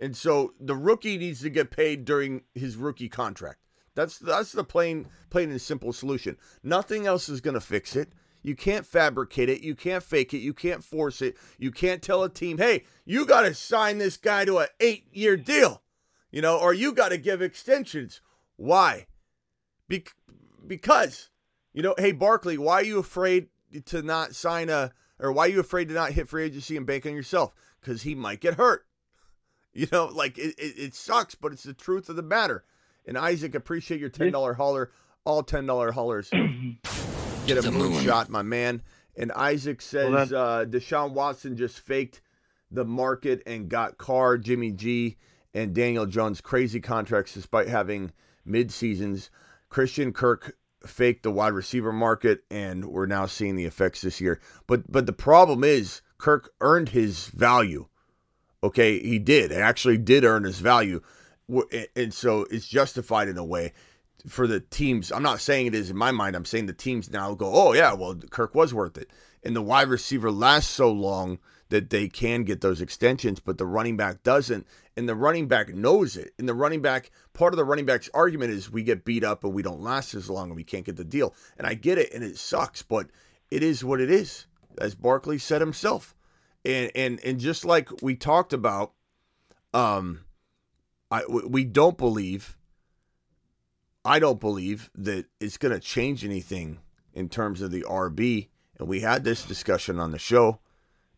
[0.00, 3.60] And so the rookie needs to get paid during his rookie contract.
[3.94, 6.36] That's that's the plain plain and simple solution.
[6.62, 8.12] Nothing else is going to fix it.
[8.44, 9.62] You can't fabricate it.
[9.62, 10.38] You can't fake it.
[10.38, 11.36] You can't force it.
[11.58, 15.38] You can't tell a team, "Hey, you got to sign this guy to an 8-year
[15.38, 15.82] deal."
[16.30, 18.20] You know, or you got to give extensions.
[18.56, 19.06] Why?
[19.88, 20.04] Be-
[20.66, 21.30] because
[21.72, 23.48] you know, hey Barkley, why are you afraid
[23.86, 26.86] to not sign a or why are you afraid to not hit free agency and
[26.86, 27.54] bank on yourself?
[27.80, 28.86] Cuz he might get hurt.
[29.76, 32.64] You know, like it, it, it sucks, but it's the truth of the matter.
[33.06, 34.92] And Isaac, appreciate your ten dollar holler.
[35.24, 36.30] All ten dollar hollers
[37.46, 38.82] get a moonshot, my man.
[39.16, 42.20] And Isaac says Well, that- uh, Deshaun Watson just faked
[42.70, 45.16] the market and got Carr, Jimmy G,
[45.52, 48.12] and Daniel Jones crazy contracts despite having
[48.44, 49.30] mid seasons.
[49.68, 54.40] Christian Kirk faked the wide receiver market, and we're now seeing the effects this year.
[54.66, 57.86] But but the problem is Kirk earned his value.
[58.62, 59.50] Okay, he did.
[59.50, 61.00] He actually did earn his value,
[61.94, 63.72] and so it's justified in a way
[64.26, 65.12] for the teams.
[65.12, 66.36] I'm not saying it is in my mind.
[66.36, 69.10] I'm saying the teams now go, oh yeah, well Kirk was worth it,
[69.42, 71.38] and the wide receiver lasts so long
[71.70, 75.74] that they can get those extensions, but the running back doesn't, and the running back
[75.74, 76.32] knows it.
[76.38, 79.44] And the running back, part of the running back's argument is we get beat up
[79.44, 81.34] and we don't last as long and we can't get the deal.
[81.58, 83.08] And I get it, and it sucks, but
[83.50, 84.46] it is what it is,
[84.78, 86.14] as Barkley said himself.
[86.64, 88.92] And and and just like we talked about,
[89.72, 90.20] um,
[91.10, 92.56] I we don't believe.
[94.04, 96.78] I don't believe that it's going to change anything
[97.14, 98.48] in terms of the RB.
[98.78, 100.58] And we had this discussion on the show,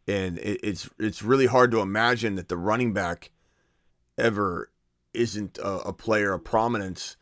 [0.07, 3.31] and it, it's it's really hard to imagine that the running back
[4.19, 4.71] ever
[5.15, 7.17] isn't a, a player of prominence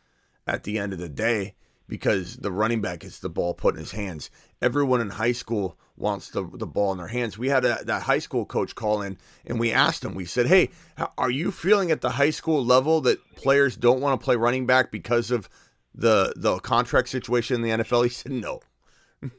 [0.46, 1.54] at the end of the day
[1.86, 4.30] because the running back gets the ball put in his hands.
[4.60, 7.38] Everyone in high school wants the, the ball in their hands.
[7.38, 10.46] We had a, that high school coach call in and we asked him, we said,
[10.46, 10.70] Hey,
[11.16, 14.66] are you feeling at the high school level that players don't want to play running
[14.66, 15.48] back because of
[15.94, 18.04] the, the contract situation in the NFL?
[18.04, 18.60] He said, No.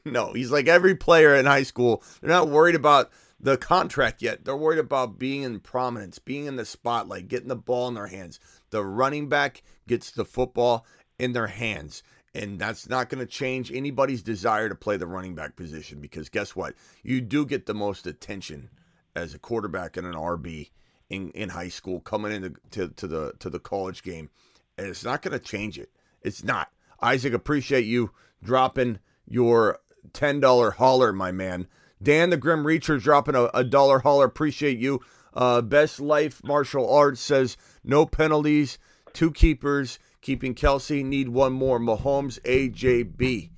[0.03, 0.33] No.
[0.33, 4.43] He's like every player in high school, they're not worried about the contract yet.
[4.43, 8.07] They're worried about being in prominence, being in the spotlight, getting the ball in their
[8.07, 8.39] hands.
[8.71, 10.87] The running back gets the football
[11.19, 12.01] in their hands.
[12.35, 16.27] And that's not going to change anybody's desire to play the running back position because
[16.27, 16.75] guess what?
[17.01, 18.69] You do get the most attention
[19.15, 20.69] as a quarterback and an RB
[21.09, 24.29] in, in high school coming into to, to the to the college game.
[24.77, 25.89] And it's not going to change it.
[26.21, 26.69] It's not.
[27.01, 28.11] Isaac, appreciate you
[28.43, 29.79] dropping your
[30.11, 31.67] $10 holler, my man.
[32.03, 34.25] Dan the Grim Reacher dropping a, a dollar holler.
[34.25, 34.99] Appreciate you.
[35.33, 38.77] Uh, Best Life Martial Arts says no penalties,
[39.13, 41.03] two keepers, keeping Kelsey.
[41.03, 41.79] Need one more.
[41.79, 43.51] Mahomes, AJB.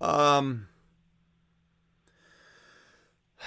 [0.00, 0.68] Um,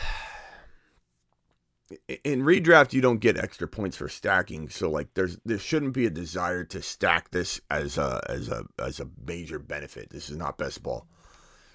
[2.23, 6.05] in redraft, you don't get extra points for stacking, so like there's there shouldn't be
[6.05, 10.11] a desire to stack this as a as a as a major benefit.
[10.11, 11.07] This is not best ball,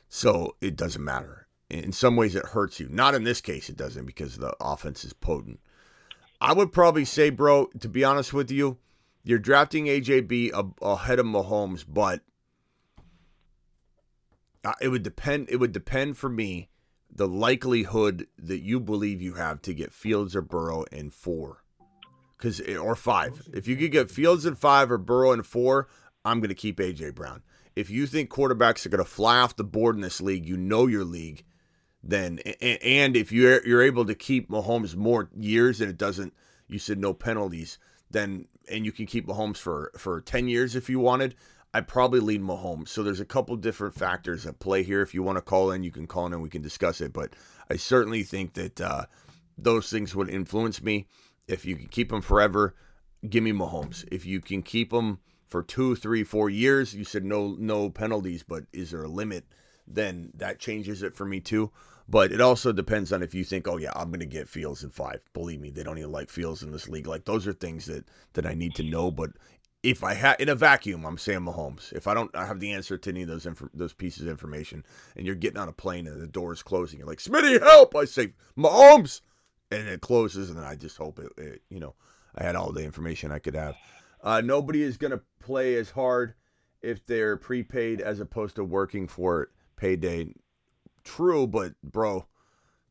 [0.08, 1.48] so it doesn't matter.
[1.68, 2.88] In some ways, it hurts you.
[2.88, 5.60] Not in this case, it doesn't because the offense is potent.
[6.40, 8.78] I would probably say, bro, to be honest with you,
[9.22, 12.20] you're drafting AJB ahead of Mahomes, but
[14.64, 15.48] uh, it would depend.
[15.50, 16.68] It would depend for me
[17.12, 21.64] the likelihood that you believe you have to get Fields or Burrow in four,
[22.36, 23.48] because or five.
[23.52, 25.88] If you could get Fields in five or Burrow in four,
[26.24, 27.42] I'm going to keep AJ Brown.
[27.76, 30.56] If you think quarterbacks are going to fly off the board in this league, you
[30.56, 31.44] know your league.
[32.02, 36.32] Then and if you're you're able to keep Mahomes more years and it doesn't,
[36.66, 37.78] you said no penalties.
[38.10, 41.34] Then and you can keep Mahomes for for ten years if you wanted.
[41.72, 42.88] I probably lean Mahomes.
[42.88, 45.02] So there's a couple different factors at play here.
[45.02, 47.12] If you want to call in, you can call in and we can discuss it.
[47.12, 47.34] But
[47.70, 49.04] I certainly think that uh,
[49.56, 51.06] those things would influence me.
[51.46, 52.74] If you can keep him forever,
[53.28, 54.04] give me Mahomes.
[54.10, 58.42] If you can keep him for two, three, four years, you said no, no penalties,
[58.42, 59.44] but is there a limit?
[59.86, 61.70] Then that changes it for me too.
[62.10, 64.82] But it also depends on if you think, oh yeah, I'm going to get Fields
[64.82, 65.20] in five.
[65.32, 67.06] Believe me, they don't even like Fields in this league.
[67.06, 69.12] Like those are things that that I need to know.
[69.12, 69.30] But
[69.84, 71.92] if I had in a vacuum, I'm saying Mahomes.
[71.92, 74.28] If I don't I have the answer to any of those inf- those pieces of
[74.28, 74.84] information,
[75.16, 77.94] and you're getting on a plane and the door is closing, you're like, Smitty, help!
[77.94, 79.20] I say Mahomes,
[79.70, 81.94] and it closes, and then I just hope it, it you know,
[82.34, 83.76] I had all the information I could have.
[84.20, 86.34] Uh, nobody is going to play as hard
[86.82, 90.34] if they're prepaid as opposed to working for it payday.
[91.04, 92.26] True, but bro,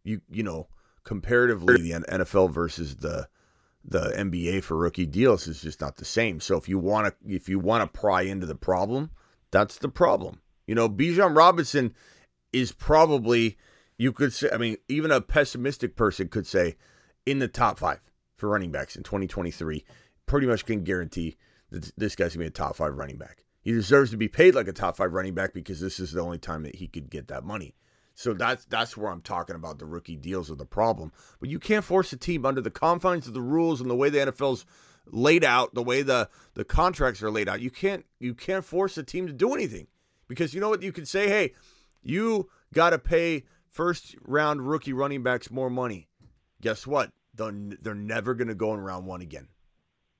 [0.03, 0.67] you you know,
[1.03, 3.27] comparatively, the NFL versus the
[3.85, 6.39] the NBA for rookie deals is just not the same.
[6.39, 9.11] So if you want to if you want to pry into the problem,
[9.51, 10.41] that's the problem.
[10.67, 11.93] You know, Bijan Robinson
[12.53, 13.57] is probably
[13.97, 16.75] you could say I mean, even a pessimistic person could say
[17.25, 17.99] in the top 5
[18.35, 19.85] for running backs in 2023.
[20.25, 21.37] Pretty much can guarantee
[21.71, 23.45] that this guy's going to be a top 5 running back.
[23.61, 26.21] He deserves to be paid like a top 5 running back because this is the
[26.21, 27.75] only time that he could get that money.
[28.19, 31.13] So that's that's where I'm talking about the rookie deals are the problem.
[31.39, 34.09] But you can't force a team under the confines of the rules and the way
[34.09, 34.65] the NFL's
[35.05, 37.61] laid out, the way the the contracts are laid out.
[37.61, 39.87] You can't you can't force a team to do anything
[40.27, 41.29] because you know what you can say.
[41.29, 41.53] Hey,
[42.03, 46.09] you got to pay first round rookie running backs more money.
[46.59, 47.13] Guess what?
[47.35, 49.47] They're, they're never going to go in round one again.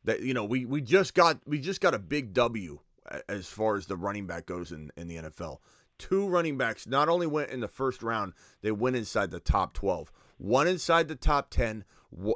[0.05, 2.79] That you know we we just got we just got a big W
[3.27, 5.57] as far as the running back goes in in the NFL
[5.99, 9.73] two running backs not only went in the first round, they went inside the top
[9.73, 10.11] 12.
[10.37, 11.83] One inside the top 10,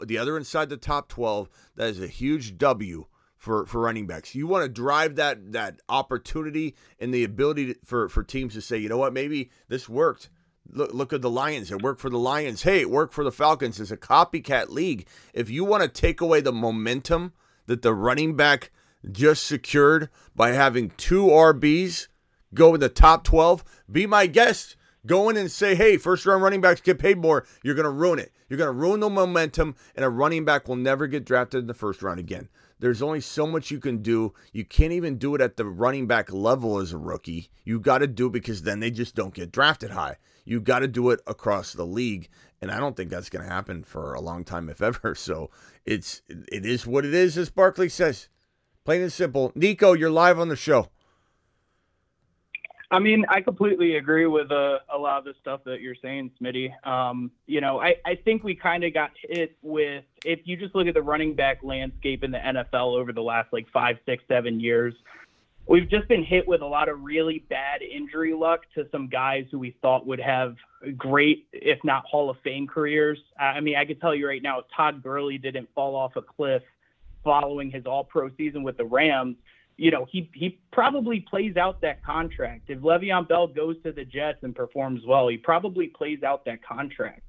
[0.05, 1.49] the other inside the top 12.
[1.75, 3.05] That is a huge W
[3.37, 4.35] for, for running backs.
[4.35, 8.61] You want to drive that that opportunity and the ability to, for, for teams to
[8.61, 10.29] say, you know what, maybe this worked.
[10.69, 11.71] Look, look at the Lions.
[11.71, 12.63] It worked for the Lions.
[12.63, 13.79] Hey, it worked for the Falcons.
[13.79, 15.07] It's a copycat league.
[15.33, 17.33] If you want to take away the momentum
[17.65, 18.71] that the running back
[19.11, 22.07] just secured by having two RBs
[22.53, 24.75] go in the top 12, be my guest.
[25.05, 27.45] Go in and say, hey, first round running backs get paid more.
[27.61, 28.31] You're going to ruin it.
[28.47, 31.67] You're going to ruin the momentum, and a running back will never get drafted in
[31.67, 32.47] the first round again.
[32.79, 34.33] There's only so much you can do.
[34.51, 37.49] You can't even do it at the running back level as a rookie.
[37.63, 40.17] You got to do it because then they just don't get drafted high.
[40.45, 42.29] You got to do it across the league,
[42.61, 45.15] and I don't think that's going to happen for a long time, if ever.
[45.23, 45.49] So
[45.85, 48.27] it's it is what it is, as Barkley says,
[48.83, 49.51] plain and simple.
[49.55, 50.89] Nico, you're live on the show.
[52.93, 56.29] I mean, I completely agree with uh, a lot of the stuff that you're saying,
[56.39, 56.71] Smitty.
[56.87, 60.75] Um, you know, I, I think we kind of got hit with, if you just
[60.75, 64.23] look at the running back landscape in the NFL over the last like five, six,
[64.27, 64.93] seven years,
[65.65, 69.45] we've just been hit with a lot of really bad injury luck to some guys
[69.49, 70.55] who we thought would have
[70.95, 73.17] great, if not Hall of Fame careers.
[73.39, 76.21] I mean, I can tell you right now, if Todd Gurley didn't fall off a
[76.21, 76.61] cliff
[77.23, 79.37] following his all pro season with the Rams,
[79.77, 82.69] you know, he he probably plays out that contract.
[82.69, 86.63] If Le'Veon Bell goes to the Jets and performs well, he probably plays out that
[86.63, 87.21] contract.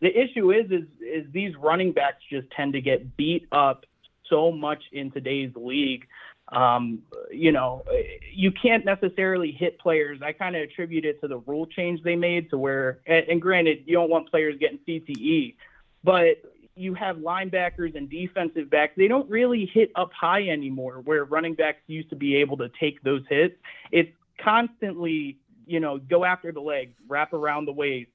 [0.00, 3.84] The issue is is is these running backs just tend to get beat up
[4.28, 6.06] so much in today's league.
[6.52, 7.84] Um, you know,
[8.32, 10.20] you can't necessarily hit players.
[10.22, 13.42] I kind of attribute it to the rule change they made to where, and, and
[13.42, 15.54] granted, you don't want players getting CTE,
[16.02, 16.42] but
[16.80, 18.94] you have linebackers and defensive backs.
[18.96, 22.70] They don't really hit up high anymore, where running backs used to be able to
[22.80, 23.54] take those hits.
[23.92, 24.10] It's
[24.42, 28.10] constantly, you know, go after the legs, wrap around the waist,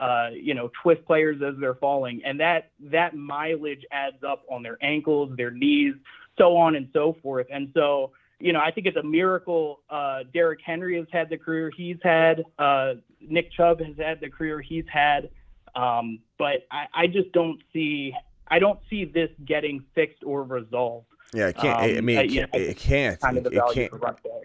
[0.00, 4.62] uh, you know, twist players as they're falling, and that that mileage adds up on
[4.62, 5.94] their ankles, their knees,
[6.36, 7.46] so on and so forth.
[7.52, 9.80] And so, you know, I think it's a miracle.
[9.90, 12.44] Uh, Derrick Henry has had the career he's had.
[12.58, 15.30] Uh, Nick Chubb has had the career he's had.
[15.74, 18.12] Um, but I, I, just don't see
[18.48, 21.06] I don't see this getting fixed or resolved.
[21.34, 21.78] Yeah, it can't.
[21.78, 22.54] Um, I mean, it can't.
[22.54, 23.20] It can't.
[23.20, 23.92] Kind of it, can't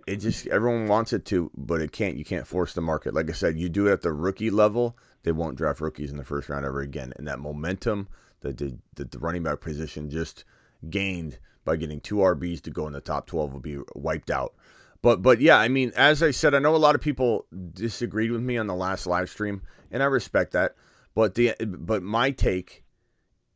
[0.06, 2.18] it just everyone wants it to, but it can't.
[2.18, 3.14] You can't force the market.
[3.14, 6.18] Like I said, you do it at the rookie level, they won't draft rookies in
[6.18, 7.14] the first round ever again.
[7.18, 8.10] And that momentum
[8.42, 10.44] that the, that the running back position just
[10.90, 14.54] gained by getting two RBs to go in the top twelve will be wiped out.
[15.02, 18.32] But but yeah, I mean, as I said, I know a lot of people disagreed
[18.32, 19.62] with me on the last live stream,
[19.92, 20.76] and I respect that.
[21.16, 22.84] But the but my take,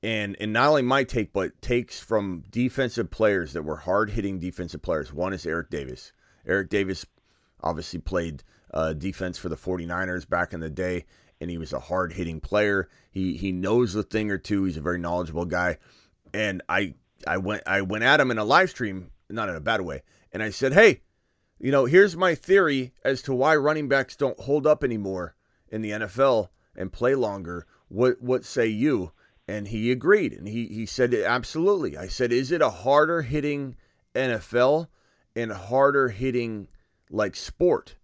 [0.03, 4.39] and and not only my take, but takes from defensive players that were hard hitting
[4.39, 5.11] defensive players.
[5.11, 6.11] One is Eric Davis.
[6.45, 7.05] Eric Davis
[7.61, 8.43] obviously played
[8.73, 11.05] uh, defense for the 49ers back in the day,
[11.41, 12.89] and he was a hard hitting player.
[13.09, 14.65] He he knows a thing or two.
[14.65, 15.79] He's a very knowledgeable guy,
[16.33, 16.93] and I
[17.25, 20.03] I went I went at him in a live stream, not in a bad way,
[20.31, 21.01] and I said, hey.
[21.59, 25.35] you know, here's my theory as to why running backs don't hold up anymore
[25.69, 27.65] in the NFL and play longer.
[27.89, 29.11] What what say you?
[29.47, 31.97] And he agreed, and he he said absolutely.
[31.97, 33.75] I said, is it a harder hitting
[34.13, 34.87] NFL
[35.35, 36.67] and harder hitting
[37.09, 37.95] like sport?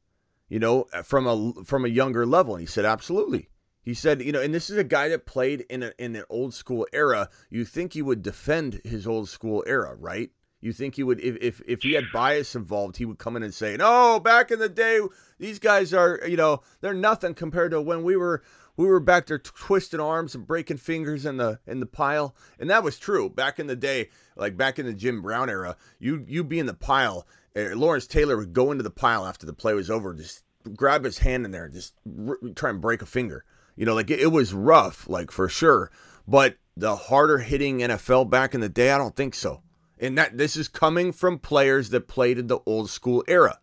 [0.49, 2.55] You know, from a from a younger level.
[2.55, 3.49] And he said, absolutely.
[3.83, 6.23] He said, you know, and this is a guy that played in a, in an
[6.29, 7.29] old school era.
[7.49, 10.31] You think he would defend his old school era, right?
[10.61, 13.43] You think he would, if, if, if he had bias involved, he would come in
[13.43, 15.01] and say, "No, back in the day,
[15.37, 18.41] these guys are, you know, they're nothing compared to when we were
[18.77, 22.69] we were back there twisting arms and breaking fingers in the in the pile." And
[22.69, 25.77] that was true back in the day, like back in the Jim Brown era.
[25.99, 27.27] You you be in the pile.
[27.55, 30.43] Uh, Lawrence Taylor would go into the pile after the play was over, just
[30.75, 31.93] grab his hand in there, just
[32.27, 33.45] r- try and break a finger.
[33.75, 35.91] You know, like it, it was rough, like for sure.
[36.27, 39.61] But the harder hitting NFL back in the day, I don't think so.
[39.99, 43.59] And that this is coming from players that played in the old school era.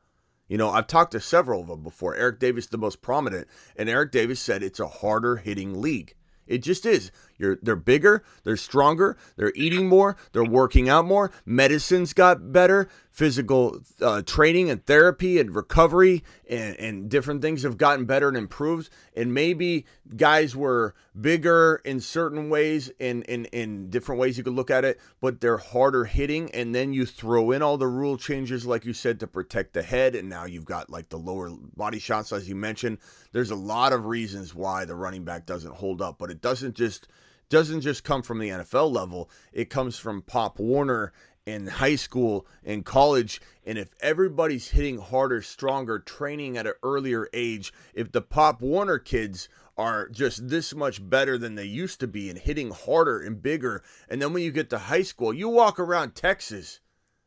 [0.51, 2.17] You know, I've talked to several of them before.
[2.17, 3.47] Eric Davis, the most prominent,
[3.77, 6.17] and Eric Davis said it's a harder hitting league.
[6.49, 7.13] It just is.
[7.41, 11.33] You're, they're bigger, they're stronger, they're eating more, they're working out more.
[11.47, 12.87] Medicine's got better.
[13.11, 18.37] Physical uh, training and therapy and recovery and, and different things have gotten better and
[18.37, 18.89] improved.
[19.17, 19.85] And maybe
[20.17, 24.85] guys were bigger in certain ways, in, in, in different ways you could look at
[24.85, 26.51] it, but they're harder hitting.
[26.53, 29.83] And then you throw in all the rule changes, like you said, to protect the
[29.83, 30.15] head.
[30.15, 32.99] And now you've got like the lower body shots, as you mentioned.
[33.33, 36.77] There's a lot of reasons why the running back doesn't hold up, but it doesn't
[36.77, 37.09] just
[37.51, 39.29] doesn't just come from the NFL level.
[39.53, 41.13] It comes from Pop Warner
[41.45, 43.41] in high school and college.
[43.65, 48.99] And if everybody's hitting harder, stronger, training at an earlier age, if the Pop Warner
[48.99, 53.43] kids are just this much better than they used to be and hitting harder and
[53.43, 56.81] bigger, and then when you get to high school, you walk around Texas,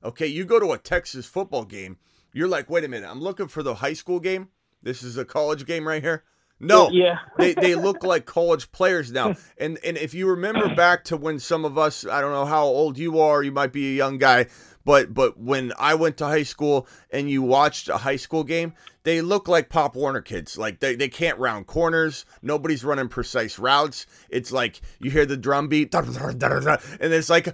[0.04, 1.98] okay, you go to a Texas football game,
[2.32, 4.50] you're like, wait a minute, I'm looking for the high school game.
[4.82, 6.24] This is a college game right here.
[6.64, 7.20] No, Yeah.
[7.38, 9.36] they they look like college players now.
[9.58, 12.64] And and if you remember back to when some of us, I don't know how
[12.64, 14.48] old you are, you might be a young guy,
[14.86, 18.74] but but when I went to high school and you watched a high school game,
[19.04, 20.58] they look like Pop Warner kids.
[20.58, 22.26] Like they, they can't round corners.
[22.42, 24.06] Nobody's running precise routes.
[24.30, 27.54] It's like you hear the drum beat, and it's like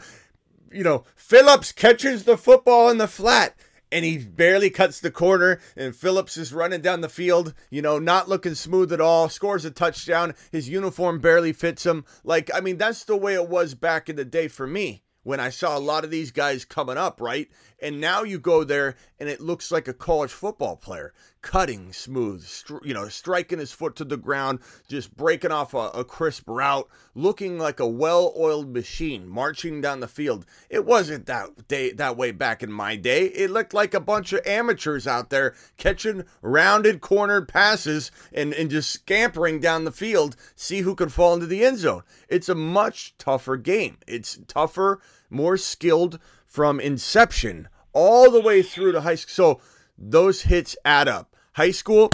[0.72, 3.56] you know, Phillips catches the football in the flat
[3.92, 8.00] and he barely cuts the corner and Phillips is running down the field, you know,
[8.00, 12.06] not looking smooth at all, scores a touchdown, his uniform barely fits him.
[12.24, 15.40] Like, I mean, that's the way it was back in the day for me when
[15.40, 17.50] I saw a lot of these guys coming up, right?
[17.82, 22.46] And now you go there and it looks like a college football player, cutting smooth,
[22.84, 26.88] you know, striking his foot to the ground, just breaking off a, a crisp route,
[27.16, 30.46] looking like a well-oiled machine marching down the field.
[30.70, 33.26] It wasn't that day that way back in my day.
[33.26, 38.70] It looked like a bunch of amateurs out there catching rounded cornered passes and, and
[38.70, 42.04] just scampering down the field, see who could fall into the end zone.
[42.28, 43.98] It's a much tougher game.
[44.08, 45.00] It's tougher,
[45.30, 46.20] more skilled
[46.50, 49.56] from inception all the way through to high school.
[49.56, 49.62] So
[49.98, 51.36] those hits add up.
[51.54, 52.10] High school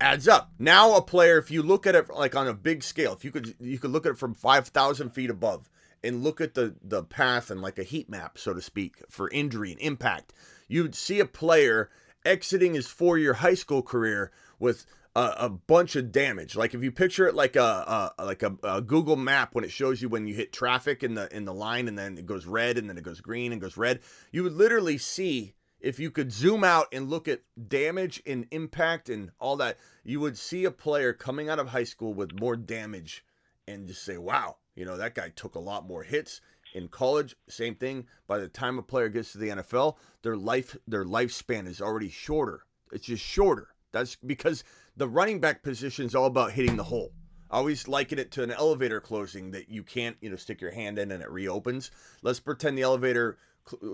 [0.00, 0.50] adds up.
[0.58, 3.30] Now a player, if you look at it like on a big scale, if you
[3.30, 5.70] could you could look at it from five thousand feet above
[6.02, 9.28] and look at the the path and like a heat map, so to speak, for
[9.30, 10.32] injury and impact,
[10.66, 11.90] you'd see a player
[12.24, 16.56] exiting his four year high school career with a, a, bunch of damage.
[16.56, 19.70] Like if you picture it like a, a like a, a, Google map when it
[19.70, 22.46] shows you when you hit traffic in the in the line and then it goes
[22.46, 24.00] red and then it goes green and goes red,
[24.32, 29.08] you would literally see if you could zoom out and look at damage and impact
[29.08, 32.56] and all that, you would see a player coming out of high school with more
[32.56, 33.24] damage
[33.66, 36.40] and just say, "Wow, you know, that guy took a lot more hits."
[36.74, 38.06] In college, same thing.
[38.26, 42.10] By the time a player gets to the NFL, their life their lifespan is already
[42.10, 42.64] shorter.
[42.92, 43.74] It's just shorter.
[43.92, 44.64] That's because
[44.98, 47.12] the running back position is all about hitting the hole.
[47.50, 50.72] I always liken it to an elevator closing that you can't, you know, stick your
[50.72, 51.90] hand in and it reopens.
[52.22, 53.38] Let's pretend the elevator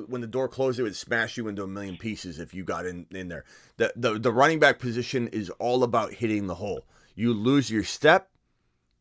[0.07, 2.87] when the door closed, it would smash you into a million pieces if you got
[2.87, 3.45] in in there.
[3.77, 6.87] The the the running back position is all about hitting the hole.
[7.15, 8.31] You lose your step,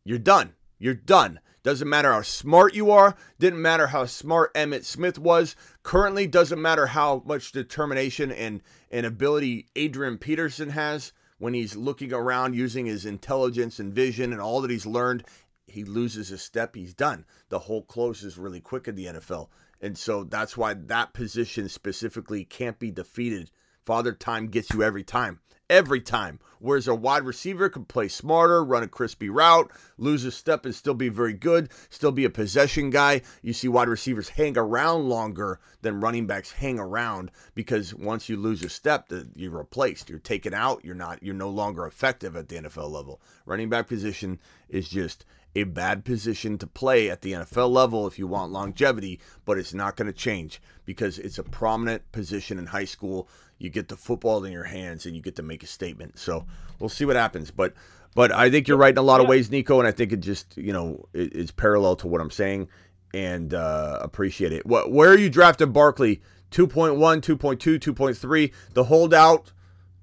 [0.04, 0.54] you're done.
[0.80, 1.40] You're done.
[1.64, 3.16] Doesn't matter how smart you are.
[3.40, 5.56] Didn't matter how smart Emmitt Smith was.
[5.82, 11.14] Currently, doesn't matter how much determination and and ability Adrian Peterson has
[11.44, 15.26] when he's looking around using his intelligence and vision and all that he's learned.
[15.68, 17.26] He loses a step, he's done.
[17.50, 19.50] The hole closes really quick in the NFL.
[19.82, 23.52] And so that's why that position specifically can't be defeated.
[23.86, 25.42] Father Time gets you every time.
[25.74, 26.40] Every time.
[26.60, 30.74] Whereas a wide receiver can play smarter, run a crispy route, lose a step and
[30.74, 33.22] still be very good, still be a possession guy.
[33.42, 38.38] You see wide receivers hang around longer than running backs hang around because once you
[38.38, 40.10] lose a step, you're replaced.
[40.10, 40.86] You're taken out.
[40.86, 41.22] You're not.
[41.22, 43.20] You're no longer effective at the NFL level.
[43.46, 48.18] Running back position is just a bad position to play at the NFL level if
[48.18, 52.68] you want longevity, but it's not going to change because it's a prominent position in
[52.68, 53.28] high school.
[53.64, 56.20] You get the football in your hands and you get to make a statement.
[56.20, 56.46] So
[56.80, 57.50] we'll see what happens.
[57.50, 57.74] But
[58.16, 60.20] but I think you're right in a lot of ways, Nico, and I think it
[60.20, 62.68] just you know it, it's parallel to what I'm saying
[63.14, 64.66] and uh, appreciate it.
[64.66, 66.22] What where are you drafted Barkley?
[66.52, 68.52] 2.1, 2.2, 2.3.
[68.74, 69.52] The holdout,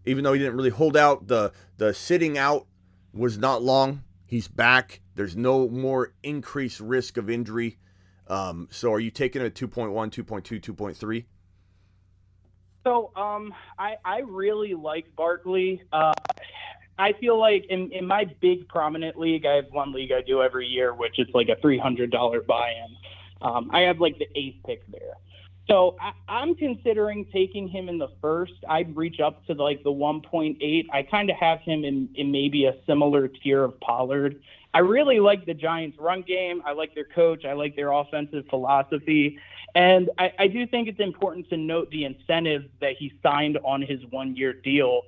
[0.04, 2.66] even though he didn't really hold out, the the sitting out
[3.12, 4.04] was not long.
[4.24, 5.00] He's back.
[5.16, 7.78] There's no more increased risk of injury.
[8.26, 11.24] Um, so are you taking a 2.1, 2.2, 2.3?
[12.84, 15.82] So um, I, I really like Barkley.
[15.92, 16.12] Uh,
[16.98, 20.42] I feel like in, in my big prominent league, I have one league I do
[20.42, 22.96] every year, which is like a $300 buy-in.
[23.42, 25.14] Um, I have like the eighth pick there.
[25.66, 28.54] So I, am considering taking him in the first.
[28.68, 30.84] I'd reach up to like the 1.8.
[30.92, 34.42] I kind of have him in, in maybe a similar tier of Pollard.
[34.72, 36.62] I really like the Giants' run game.
[36.64, 37.44] I like their coach.
[37.44, 39.38] I like their offensive philosophy.
[39.74, 43.82] And I, I do think it's important to note the incentives that he signed on
[43.82, 45.02] his one year deal.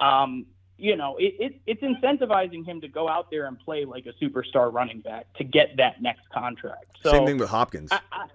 [0.00, 0.46] Um,
[0.76, 4.12] you know, it, it, it's incentivizing him to go out there and play like a
[4.24, 6.86] superstar running back to get that next contract.
[7.02, 7.90] So, Same thing with Hopkins.
[7.90, 8.26] I, I,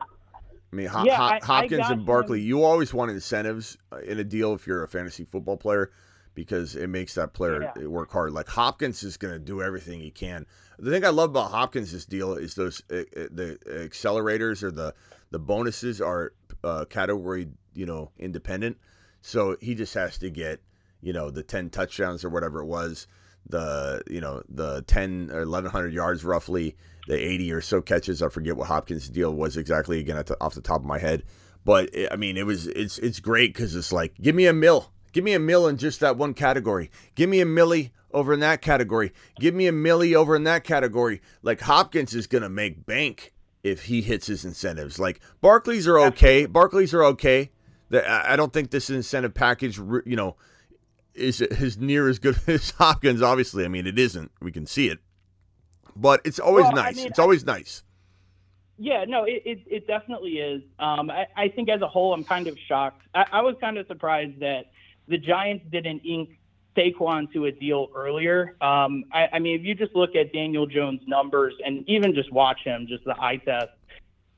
[0.71, 2.47] I mean, Ho- yeah, Ho- Hopkins and Barkley, him.
[2.47, 5.91] you always want incentives uh, in a deal if you're a fantasy football player
[6.35, 7.85] because it makes that player Yeah.
[7.87, 8.33] work hard.
[8.33, 10.45] Like Hopkins is going to do everything he can.
[10.79, 14.93] The thing I love about Hopkins' deal is those uh, uh, the accelerators or the
[15.31, 18.77] the bonuses are uh, category you know independent.
[19.21, 20.61] So he just has to get
[21.01, 23.07] you know the ten touchdowns or whatever it was,
[23.47, 26.75] the you know the ten or eleven hundred yards roughly,
[27.07, 28.21] the eighty or so catches.
[28.21, 30.99] I forget what Hopkins' deal was exactly again at the, off the top of my
[30.99, 31.23] head.
[31.65, 34.91] But I mean, it was it's it's great because it's like give me a mill,
[35.13, 38.41] give me a mill in just that one category, give me a millie over in
[38.41, 41.21] that category, give me a millie over in that category.
[41.41, 43.31] Like Hopkins is gonna make bank
[43.63, 44.99] if he hits his incentives.
[44.99, 47.51] Like Barkley's are okay, Barkley's are okay.
[47.93, 50.35] I I don't think this incentive package, you know,
[51.13, 53.21] is is near as good as Hopkins.
[53.21, 54.31] Obviously, I mean it isn't.
[54.41, 54.99] We can see it,
[55.95, 56.97] but it's always Well, I nice.
[56.97, 57.83] mean, it's always nice.
[58.79, 60.63] Yeah, no, it, it, it definitely is.
[60.79, 63.03] Um, I, I think as a whole, I'm kind of shocked.
[63.13, 64.71] I, I was kind of surprised that
[65.07, 66.39] the Giants didn't ink
[66.75, 68.55] Saquon to a deal earlier.
[68.61, 72.31] Um, I, I mean, if you just look at Daniel Jones' numbers and even just
[72.31, 73.69] watch him, just the eye test,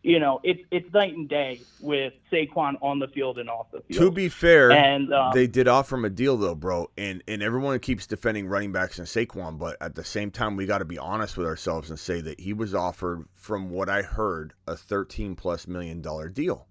[0.04, 3.82] you know, it's it's night and day with Saquon on the field and off the
[3.82, 4.00] field.
[4.00, 6.92] To be fair, and um, they did offer him a deal though, bro.
[6.96, 10.68] And and everyone keeps defending running backs and Saquon, but at the same time, we
[10.68, 14.04] got to be honest with ourselves and say that he was offered, from what I
[14.04, 16.68] heard, a thirteen plus million dollar deal.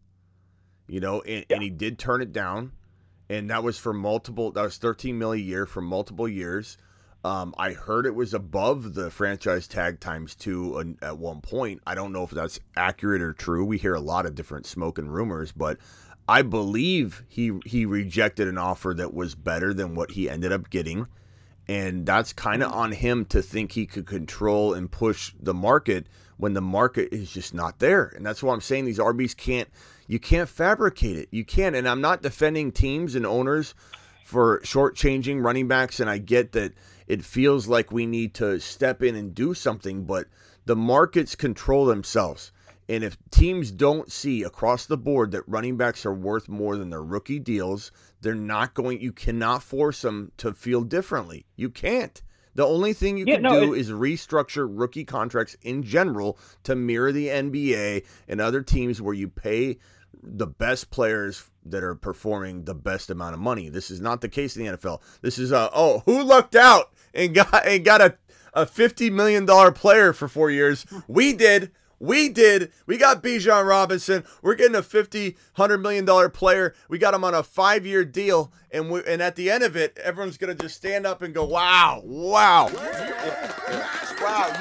[0.87, 2.71] You know, and, and he did turn it down,
[3.29, 4.53] and that was for multiple.
[4.53, 6.77] That was thirteen million a year for multiple years.
[7.25, 11.81] Um, I heard it was above the franchise tag times two at one point.
[11.87, 13.65] I don't know if that's accurate or true.
[13.65, 15.79] We hear a lot of different smoke and rumors, but
[16.29, 20.69] I believe he he rejected an offer that was better than what he ended up
[20.69, 21.07] getting,
[21.67, 26.07] and that's kind of on him to think he could control and push the market
[26.37, 28.13] when the market is just not there.
[28.15, 29.69] And that's why I'm saying these RBs can't
[30.07, 31.29] you can't fabricate it.
[31.31, 31.77] You can't.
[31.77, 33.75] And I'm not defending teams and owners
[34.25, 36.73] for shortchanging running backs, and I get that
[37.07, 40.27] it feels like we need to step in and do something, but
[40.65, 42.51] the markets control themselves.
[42.89, 46.91] And if teams don't see across the board that running backs are worth more than
[46.91, 51.47] their rookie deals, they're not going, you cannot force them to feel differently.
[51.57, 52.23] You can't.
[52.55, 56.75] The only thing you Yeah, can no, do is restructure rookie contracts in general to
[56.75, 59.79] mirror the NBA and other teams where you pay
[60.23, 63.69] the best players that are performing the best amount of money.
[63.69, 65.01] This is not the case in the NFL.
[65.21, 68.17] This is uh oh, who lucked out and got and got a
[68.55, 70.87] a fifty million dollar player for four years?
[71.09, 71.73] We did.
[72.05, 72.71] We did.
[72.87, 74.25] We got Bijan Robinson.
[74.43, 76.75] We're getting a fifty, hundred million dollar player.
[76.89, 79.75] We got him on a five year deal, and we, and at the end of
[79.77, 82.71] it, everyone's gonna just stand up and go, "Wow, wow,
[84.21, 84.53] wow!"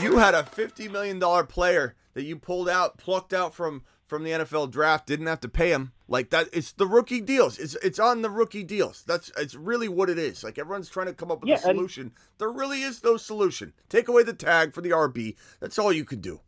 [0.00, 3.82] You you had a fifty million dollar player that you pulled out, plucked out from
[4.06, 6.48] from the NFL draft, didn't have to pay him like that.
[6.52, 7.58] It's the rookie deals.
[7.58, 9.02] It's it's on the rookie deals.
[9.06, 10.44] That's it's really what it is.
[10.44, 12.12] Like everyone's trying to come up with Yeah, a and- solution.
[12.38, 13.72] There really is no solution.
[13.88, 15.34] Take away the tag for the RB.
[15.60, 16.40] That's all you could do.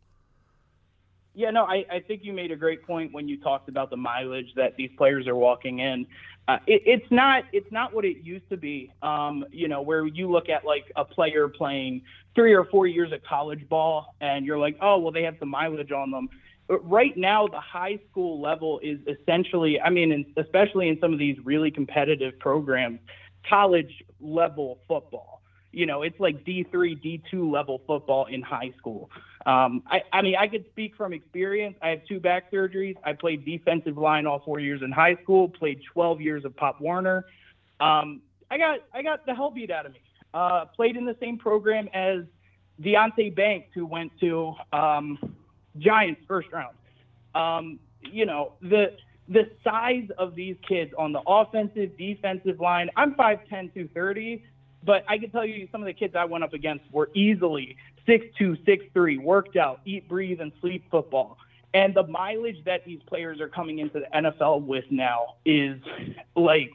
[1.35, 3.97] Yeah, no, I, I think you made a great point when you talked about the
[3.97, 6.05] mileage that these players are walking in.
[6.47, 8.91] uh, it, it's not it's not what it used to be.
[9.03, 12.01] Um, you know, where you look at like a player playing
[12.33, 15.49] three or four years of college ball, and you're like, oh well, they have some
[15.49, 16.29] mileage on them.
[16.67, 21.13] But right now, the high school level is essentially, I mean, in, especially in some
[21.13, 22.99] of these really competitive programs,
[23.47, 25.41] college level football.
[25.71, 29.09] You know, it's like D3, D2 level football in high school.
[29.45, 31.75] Um, I, I mean, I could speak from experience.
[31.81, 32.95] I have two back surgeries.
[33.03, 35.47] I played defensive line all four years in high school.
[35.47, 37.25] Played 12 years of Pop Warner.
[37.79, 38.21] Um,
[38.51, 40.01] I got I got the hell beat out of me.
[40.33, 42.23] Uh, played in the same program as
[42.81, 45.17] Deonte Banks, who went to um,
[45.77, 46.75] Giants first round.
[47.35, 47.79] Um,
[48.11, 48.95] you know the
[49.29, 52.89] the size of these kids on the offensive, defensive line.
[52.97, 54.43] I'm 5'10", 230,
[54.83, 57.75] but I can tell you some of the kids I went up against were easily
[58.05, 61.37] six two, six three, worked out, eat, breathe, and sleep football.
[61.73, 65.79] And the mileage that these players are coming into the NFL with now is
[66.35, 66.71] like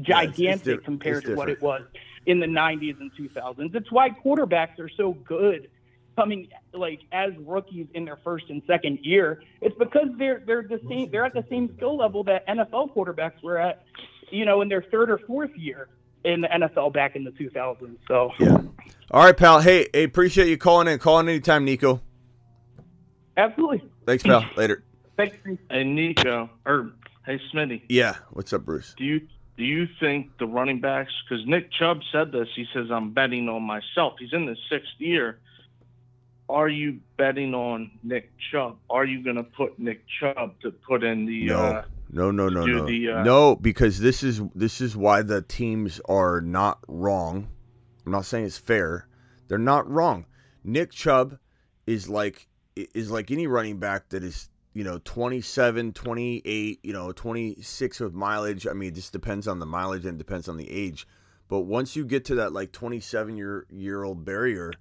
[0.00, 1.82] gigantic Yeah, it's- it's compared to what it was
[2.26, 3.74] in the 90s and 2000s.
[3.74, 5.68] It's why quarterbacks are so good
[6.16, 9.42] coming like as rookies in their first and second year.
[9.60, 13.42] It's because they're they're the same they're at the same skill level that NFL quarterbacks
[13.42, 13.84] were at,
[14.30, 15.88] you know, in their third or fourth year
[16.32, 17.96] in the NFL back in the 2000s.
[18.06, 18.58] So Yeah.
[19.10, 19.60] All right, pal.
[19.60, 20.98] Hey, hey, appreciate you calling in.
[20.98, 22.00] Calling anytime, Nico.
[23.36, 23.82] absolutely.
[24.06, 24.44] Thanks, pal.
[24.56, 24.84] Later.
[25.16, 25.36] Thanks.
[25.70, 26.92] Hey Nico, or
[27.26, 28.16] hey Smitty, Yeah.
[28.30, 28.94] What's up, Bruce?
[28.96, 29.20] do you
[29.56, 31.12] do you think the running backs?
[31.28, 32.48] Because Nick Chubb said this.
[32.54, 34.14] He says I'm betting on myself.
[34.20, 35.40] He's in the sixth year.
[36.48, 38.76] Are you betting on Nick Chubb?
[38.88, 41.46] Are you going to put Nick Chubb to put in the?
[41.46, 41.58] No.
[41.58, 42.86] Uh, No, no, no, no.
[42.86, 47.48] the, uh, no, because this is this is why the teams are not wrong.
[48.06, 49.06] I'm not saying it's fair.
[49.48, 50.26] They're not wrong.
[50.64, 51.38] Nick Chubb
[51.86, 57.12] is like is like any running back that is, you know, 27, 28, you know,
[57.12, 58.66] 26 with mileage.
[58.66, 61.06] I mean, it just depends on the mileage and depends on the age.
[61.48, 64.72] But once you get to that like 27 year year old barrier,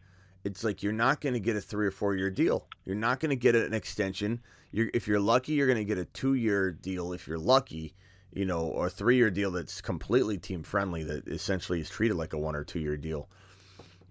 [0.44, 2.68] it's like you're not going to get a 3 or 4 year deal.
[2.86, 4.42] You're not going to get an extension
[4.72, 7.14] you're if you're lucky, you're going to get a two year deal.
[7.14, 7.94] If you're lucky,
[8.34, 12.16] you know, or a three year deal that's completely team friendly that essentially is treated
[12.18, 13.30] like a one or two year deal.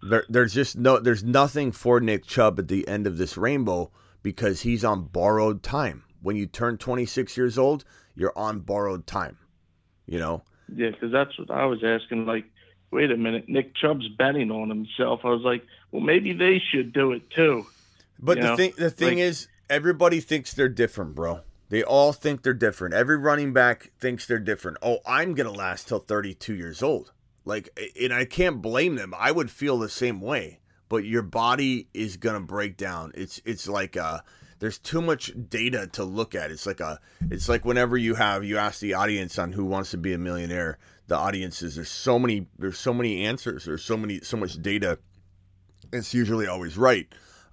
[0.02, 3.90] There, there's just no, there's nothing for Nick Chubb at the end of this rainbow
[4.22, 6.04] because he's on borrowed time.
[6.22, 7.84] When you turn 26 years old,
[8.14, 9.38] you're on borrowed time.
[10.06, 10.42] You know,
[10.74, 12.26] yeah, because that's what I was asking.
[12.26, 12.44] Like,
[12.92, 15.20] wait a minute, Nick Chubb's betting on himself.
[15.24, 17.66] I was like, well, maybe they should do it too.
[18.20, 21.40] But You the know, thing the thing like- is everybody thinks they're different, bro.
[21.68, 22.94] They all think they're different.
[22.94, 24.78] Every running back thinks they're different.
[24.82, 27.12] Oh, I'm going to last till 32 years old.
[27.44, 27.68] Like
[28.00, 29.14] and I can't blame them.
[29.16, 30.60] I would feel the same way.
[30.88, 33.12] But your body is going to break down.
[33.14, 34.20] It's it's like uh
[34.58, 36.50] there's too much data to look at.
[36.50, 37.00] It's like a
[37.30, 40.18] it's like whenever you have you ask the audience on who wants to be a
[40.18, 44.36] millionaire, the audience is there's so many there's so many answers, there's so many so
[44.36, 44.98] much data.
[45.92, 47.06] It's usually always right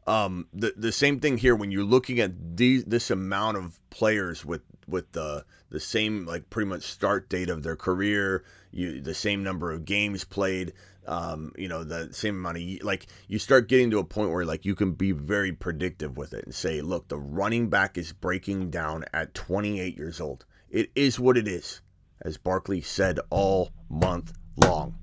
[0.06, 4.44] um, the the same thing here when you're looking at these this amount of players
[4.44, 9.14] with with the the same like pretty much start date of their career, you the
[9.14, 10.74] same number of games played,
[11.08, 14.46] um, you know the same amount of like you start getting to a point where
[14.46, 18.12] like you can be very predictive with it and say, look, the running back is
[18.12, 20.46] breaking down at 28 years old.
[20.70, 21.82] It is what it is,
[22.22, 24.98] as Barkley said all month long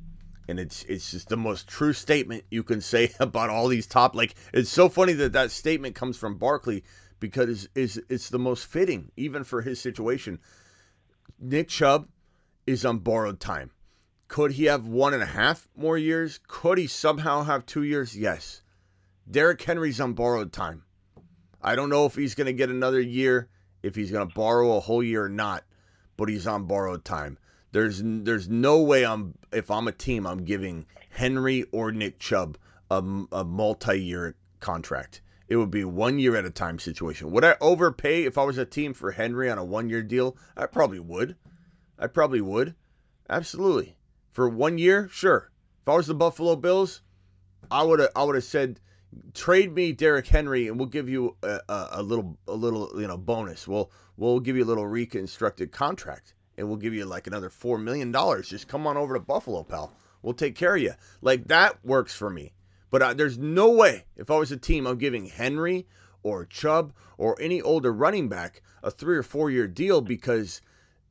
[0.50, 4.14] and it's it's just the most true statement you can say about all these top
[4.14, 6.84] like it's so funny that that statement comes from Barkley
[7.20, 10.38] because is it's the most fitting even for his situation.
[11.38, 12.08] Nick Chubb
[12.66, 13.70] is on borrowed time.
[14.28, 16.38] Could he have one and a half more years?
[16.46, 18.16] Could he somehow have two years?
[18.16, 18.62] Yes.
[19.28, 20.84] Derrick Henry's on borrowed time.
[21.62, 23.48] I don't know if he's going to get another year,
[23.82, 25.64] if he's going to borrow a whole year or not,
[26.16, 27.38] but he's on borrowed time.
[27.72, 32.58] There's there's no way I'm if I'm a team I'm giving Henry or Nick Chubb
[32.90, 35.20] a, a multi-year contract.
[35.48, 37.30] It would be one year at a time situation.
[37.32, 40.36] Would I overpay if I was a team for Henry on a one-year deal?
[40.56, 41.36] I probably would.
[41.98, 42.74] I probably would.
[43.28, 43.96] Absolutely.
[44.30, 45.50] For one year, sure.
[45.82, 47.02] If I was the Buffalo Bills,
[47.70, 48.80] I would have I would have said
[49.34, 53.08] trade me Derrick Henry and we'll give you a, a, a little a little you
[53.08, 53.66] know bonus.
[53.66, 57.78] We'll we'll give you a little reconstructed contract and we'll give you like another four
[57.78, 58.50] million dollars.
[58.50, 59.96] Just come on over to Buffalo, pal.
[60.22, 60.92] We'll take care of you.
[61.22, 62.52] Like that works for me.
[62.90, 65.86] But uh, there's no way if I was a team, I'm giving Henry
[66.22, 70.60] or Chubb or any older running back a three or four year deal because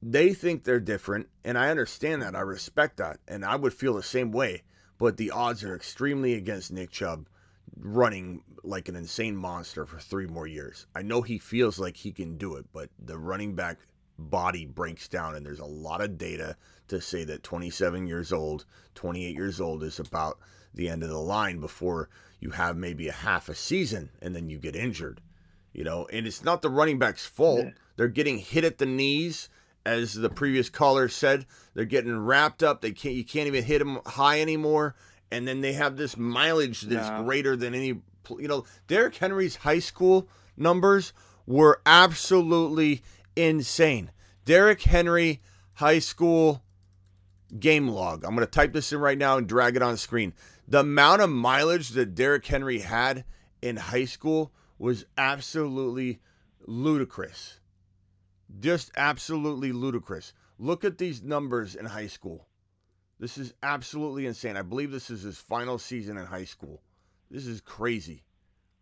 [0.01, 2.35] they think they're different, and I understand that.
[2.35, 4.61] I respect that, and I would feel the same way.
[4.99, 7.27] But the odds are extremely against Nick Chubb
[7.75, 10.85] running like an insane monster for three more years.
[10.93, 13.77] I know he feels like he can do it, but the running back
[14.19, 16.55] body breaks down, and there's a lot of data
[16.89, 18.65] to say that 27 years old,
[18.95, 20.39] 28 years old is about
[20.73, 22.09] the end of the line before
[22.39, 25.21] you have maybe a half a season and then you get injured.
[25.73, 27.65] You know, and it's not the running back's fault.
[27.65, 27.71] Yeah.
[27.95, 29.49] They're getting hit at the knees,
[29.85, 31.45] as the previous caller said.
[31.73, 32.81] They're getting wrapped up.
[32.81, 33.13] They can't.
[33.15, 34.95] You can't even hit them high anymore.
[35.31, 37.23] And then they have this mileage that's Yeah.
[37.23, 38.01] greater than any.
[38.29, 41.13] You know, Derrick Henry's high school numbers
[41.45, 43.01] were absolutely
[43.35, 44.11] insane.
[44.45, 45.41] Derrick Henry
[45.73, 46.63] high school
[47.57, 48.23] game log.
[48.23, 50.33] I'm going to type this in right now and drag it on screen.
[50.67, 53.25] The amount of mileage that Derrick Henry had
[53.61, 56.19] in high school was absolutely
[56.65, 57.59] ludicrous.
[58.59, 60.33] Just absolutely ludicrous.
[60.57, 62.47] Look at these numbers in high school.
[63.19, 64.57] This is absolutely insane.
[64.57, 66.81] I believe this is his final season in high school.
[67.29, 68.23] This is crazy.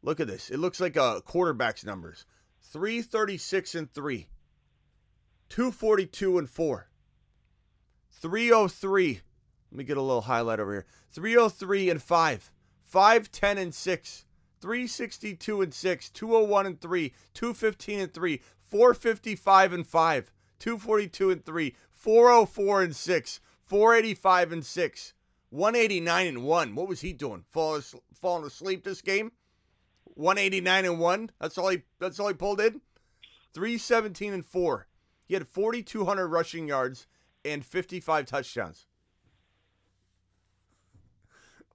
[0.04, 0.50] Look at this.
[0.50, 2.26] It looks like a quarterback's numbers.
[2.72, 4.28] 336 and 3.
[5.50, 6.88] 242 and 4.
[8.12, 9.22] 303.
[9.72, 10.86] Let me get a little highlight over here.
[11.12, 12.52] 303 and 5.
[12.84, 14.26] 510 and 6.
[14.62, 16.10] 362 and 6.
[16.10, 17.14] 201 and 3.
[17.34, 18.41] 215 and 3.
[18.66, 20.32] 455 and 5.
[20.60, 21.76] 242 and 3.
[21.91, 23.39] 404 and 6.
[23.66, 25.14] 485 and 6.
[25.50, 26.76] 189 and 1.
[26.76, 27.45] What was he doing?
[27.52, 27.80] Fall,
[28.14, 29.32] falling asleep this game?
[30.16, 31.32] 189 and 1.
[31.39, 32.82] That's all he that's all he pulled in.
[33.54, 34.88] 317 and 4.
[35.28, 37.05] He had 4200 rushing yards
[37.43, 38.88] and 55 touchdowns.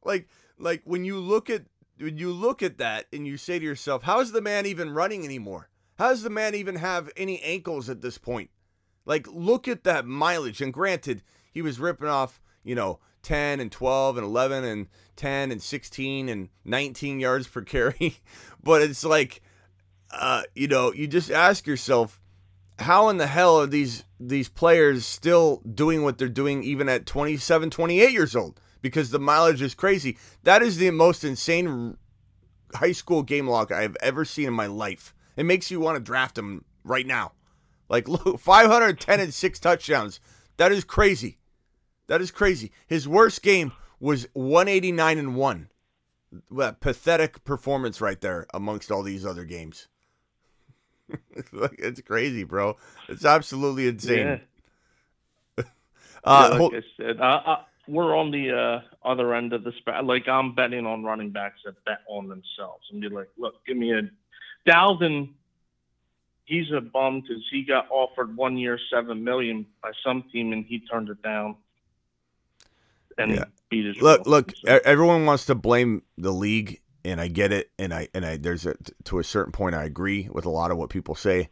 [0.04, 0.28] Like
[0.58, 1.62] like when you look at
[1.98, 4.90] when you look at that and you say to yourself, how is the man even
[4.90, 5.68] running anymore?
[5.98, 8.50] How does the man even have any ankles at this point?
[9.04, 10.60] Like look at that mileage.
[10.60, 11.22] And granted,
[11.52, 16.28] he was ripping off, you know, 10 and 12 and 11 and 10 and 16
[16.28, 18.18] and 19 yards per carry.
[18.62, 19.42] but it's like
[20.12, 22.20] uh, you know, you just ask yourself,
[22.82, 27.06] how in the hell are these these players still doing what they're doing even at
[27.06, 28.60] 27, 28 years old?
[28.80, 30.18] Because the mileage is crazy.
[30.42, 31.96] That is the most insane
[32.74, 35.14] high school game log I've ever seen in my life.
[35.36, 37.32] It makes you want to draft him right now.
[37.88, 40.20] Like look, 510 and 6 touchdowns.
[40.56, 41.38] That is crazy.
[42.08, 42.72] That is crazy.
[42.86, 45.68] His worst game was 189 and 1.
[46.48, 49.88] What pathetic performance right there amongst all these other games.
[51.52, 52.76] Like, it's crazy, bro.
[53.08, 54.18] It's absolutely insane.
[55.58, 55.64] Yeah.
[56.24, 59.72] Uh, yeah, like I said, uh, uh, we're on the uh, other end of the
[59.78, 60.06] spectrum.
[60.06, 63.76] Like I'm betting on running backs that bet on themselves and be like, look, give
[63.76, 64.02] me a
[64.64, 65.30] Dalvin.
[66.44, 70.64] He's a bum because he got offered one year seven million by some team and
[70.64, 71.56] he turned it down
[73.18, 73.44] and Yeah.
[73.68, 74.36] beat his look, role.
[74.36, 74.52] look.
[74.64, 77.70] So- Everyone wants to blame the league, and I get it.
[77.78, 78.74] And I and I there's a
[79.04, 81.50] to a certain point I agree with a lot of what people say.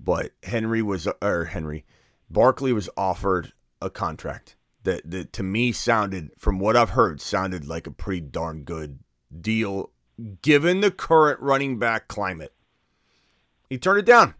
[0.00, 1.84] But Henry was or Henry,
[2.30, 7.66] Barkley was offered a contract that that to me sounded, from what I've heard, sounded
[7.66, 9.00] like a pretty darn good
[9.40, 9.90] deal,
[10.42, 12.54] given the current running back climate.
[13.68, 14.34] He turned it down.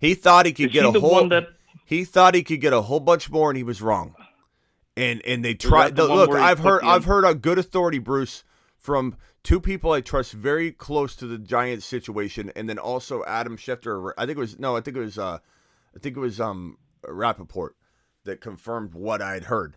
[0.00, 1.28] He thought he could Is get he a whole.
[1.28, 1.48] that
[1.84, 4.14] he thought he could get a whole bunch more, and he was wrong.
[4.96, 5.94] And and they tried.
[5.96, 8.44] the Look, I've heard I've heard on good authority, Bruce,
[8.76, 9.16] from
[9.46, 14.12] two people I trust very close to the Giants situation, and then also Adam Schefter.
[14.18, 15.38] I think it was no, I think it was uh,
[15.94, 17.76] I think it was um Rapoport
[18.24, 19.76] that confirmed what I'd heard.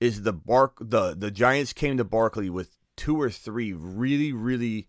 [0.00, 4.86] Is the Bark the the Giants came to Barkley with two or three really really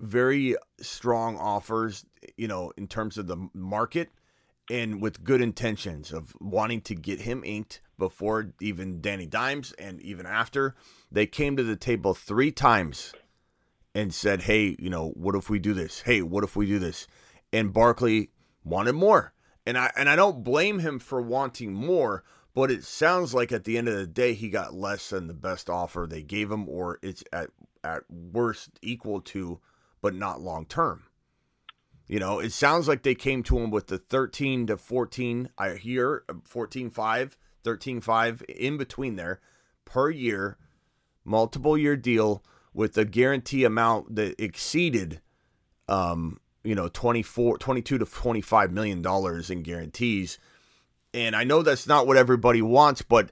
[0.00, 2.06] very strong offers,
[2.38, 4.08] you know, in terms of the market
[4.70, 10.00] and with good intentions of wanting to get him inked before even Danny Dimes and
[10.00, 10.74] even after.
[11.10, 13.12] They came to the table three times
[13.94, 16.02] and said, Hey, you know, what if we do this?
[16.02, 17.06] Hey, what if we do this?
[17.52, 18.30] And Barkley
[18.64, 19.32] wanted more.
[19.66, 22.24] And I and I don't blame him for wanting more,
[22.54, 25.34] but it sounds like at the end of the day he got less than the
[25.34, 27.50] best offer they gave him, or it's at
[27.84, 29.60] at worst equal to,
[30.00, 31.04] but not long term.
[32.08, 35.74] You know, it sounds like they came to him with the 13 to 14, I
[35.74, 39.40] hear 14 5, 13 5 in between there
[39.84, 40.58] per year,
[41.24, 42.42] multiple year deal
[42.74, 45.20] with a guarantee amount that exceeded
[45.88, 50.38] um, you know, 24 22 to 25 million dollars in guarantees.
[51.14, 53.30] And I know that's not what everybody wants, but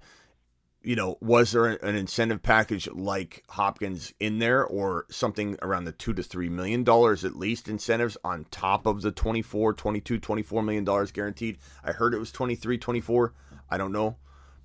[0.82, 5.92] you know, was there an incentive package like Hopkins in there or something around the
[5.92, 10.62] 2 to 3 million dollars at least incentives on top of the 24, 22, 24
[10.62, 11.58] million dollars guaranteed?
[11.84, 13.34] I heard it was 23, 24.
[13.68, 14.16] I don't know.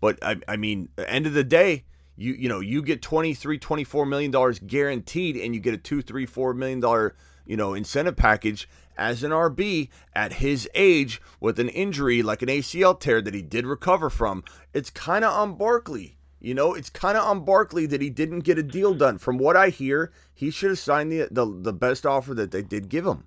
[0.01, 1.86] But I I mean, end of the day,
[2.16, 6.01] You you know, you get 23 24 million dollars guaranteed and you get a 2
[6.01, 11.59] 3 4 million dollar, you know, incentive package as an RB at his age with
[11.59, 14.43] an injury like an ACL tear that he did recover from.
[14.74, 16.18] It's kind of on Barkley.
[16.39, 19.18] You know, it's kind of on Barkley that he didn't get a deal done.
[19.18, 22.61] From what I hear, he should have signed the, the the best offer that they
[22.61, 23.26] did give him.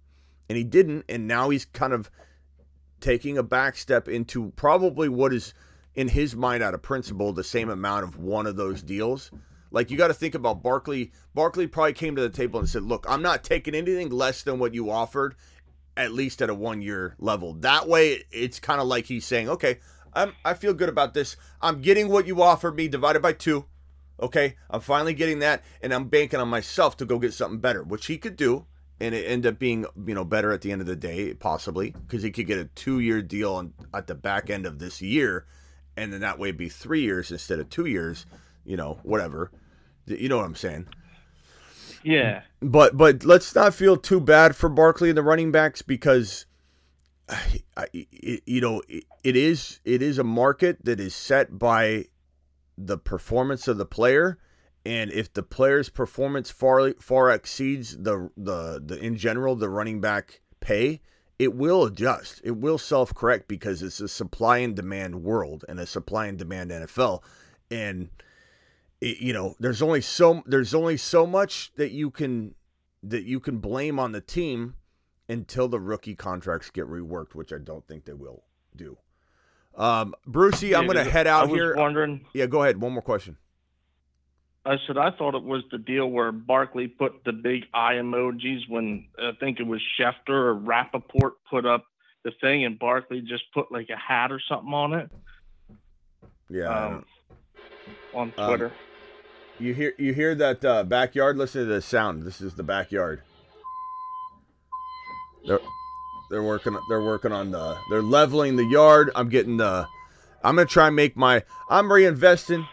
[0.49, 2.11] And he didn't, and now he's kind of
[3.01, 5.53] taking a back step into probably what is
[5.99, 9.33] in his mind out of principle the same amount of one of those deals.
[9.73, 11.11] Like you got to think about Barkley.
[11.35, 14.61] Barkley probably came to the table and said, "Look, I'm not taking anything less than
[14.61, 15.35] what you offered,
[15.97, 17.53] at least at a one year level.
[17.55, 19.81] That way, it's kind of like he's saying, okay,
[20.15, 21.37] I'm, I feel good about this.
[21.61, 23.65] I'm getting what you offered me divided by two.
[24.21, 27.83] Okay, I'm finally getting that, and I'm banking on myself to go get something better,
[27.83, 28.67] which he could do,
[29.01, 31.91] and it end up being you know better at the end of the day, possibly
[31.91, 35.03] because he could get a two year deal on, at the back end of this
[35.03, 35.45] year,
[35.99, 38.27] and then that way be three years instead of two years.
[38.65, 39.51] You know, whatever.
[40.07, 40.89] You know what I'm saying?
[42.03, 42.43] Yeah.
[42.61, 46.47] But but let's not feel too bad for Barkley and the running backs because
[47.29, 51.59] I, I, it, you know it, it is it is a market that is set
[51.59, 52.07] by
[52.77, 54.39] the performance of the player
[54.87, 60.01] and if the player's performance far far exceeds the the, the in general the running
[60.01, 61.01] back pay
[61.39, 65.87] it will adjust it will self-correct because it's a supply and demand world and a
[65.87, 67.23] supply and demand NFL
[67.71, 68.11] and
[69.01, 72.55] it, you know there's only so there's only so much that you can
[73.03, 74.75] that you can blame on the team
[75.29, 78.97] until the rookie contracts get reworked, which I don't think they will do.
[79.77, 81.77] Um, Brucey, I'm going to head out I was here.
[81.77, 82.27] Wondering.
[82.33, 82.81] Yeah, go ahead.
[82.81, 83.37] One more question.
[84.65, 88.69] I said I thought it was the deal where Barkley put the big eye emojis
[88.69, 91.85] when I think it was Schefter or Rapoport put up
[92.25, 95.11] the thing, and Barkley just put like a hat or something on it.
[96.51, 96.69] Yeah.
[96.69, 97.05] Um,
[98.13, 98.73] on Um, Twitter.
[99.59, 101.39] you hear you hear that uh, backyard?
[101.39, 102.25] Listen to the sound.
[102.25, 103.23] This is the backyard.
[105.47, 105.61] They're
[106.31, 109.11] they're working they're working on the they're leveling the yard.
[109.15, 109.87] I'm getting the
[110.43, 112.67] I'm gonna try and make my I'm reinvesting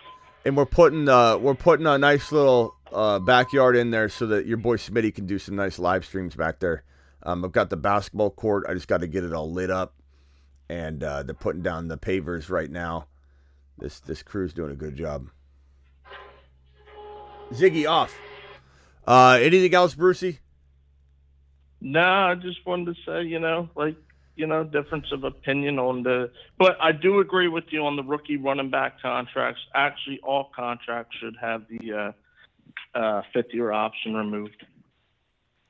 [0.46, 4.46] and we're putting uh we're putting a nice little uh backyard in there so that
[4.46, 6.84] your boy Smitty can do some nice live streams back there.
[7.24, 8.66] Um, I've got the basketball court.
[8.70, 9.96] I just got to get it all lit up,
[10.70, 13.08] and uh, they're putting down the pavers right now.
[13.80, 15.30] This this crew's doing a good job.
[17.52, 18.16] Ziggy off.
[19.08, 20.40] Uh, anything else, Brucey?
[21.82, 23.96] No, I just wanted to say, you know, like,
[24.36, 26.32] you know, difference of opinion on the.
[26.58, 29.62] But I do agree with you on the rookie running back contracts.
[29.74, 32.14] Actually, all contracts should have the
[32.96, 34.66] uh, uh, fifth year option removed.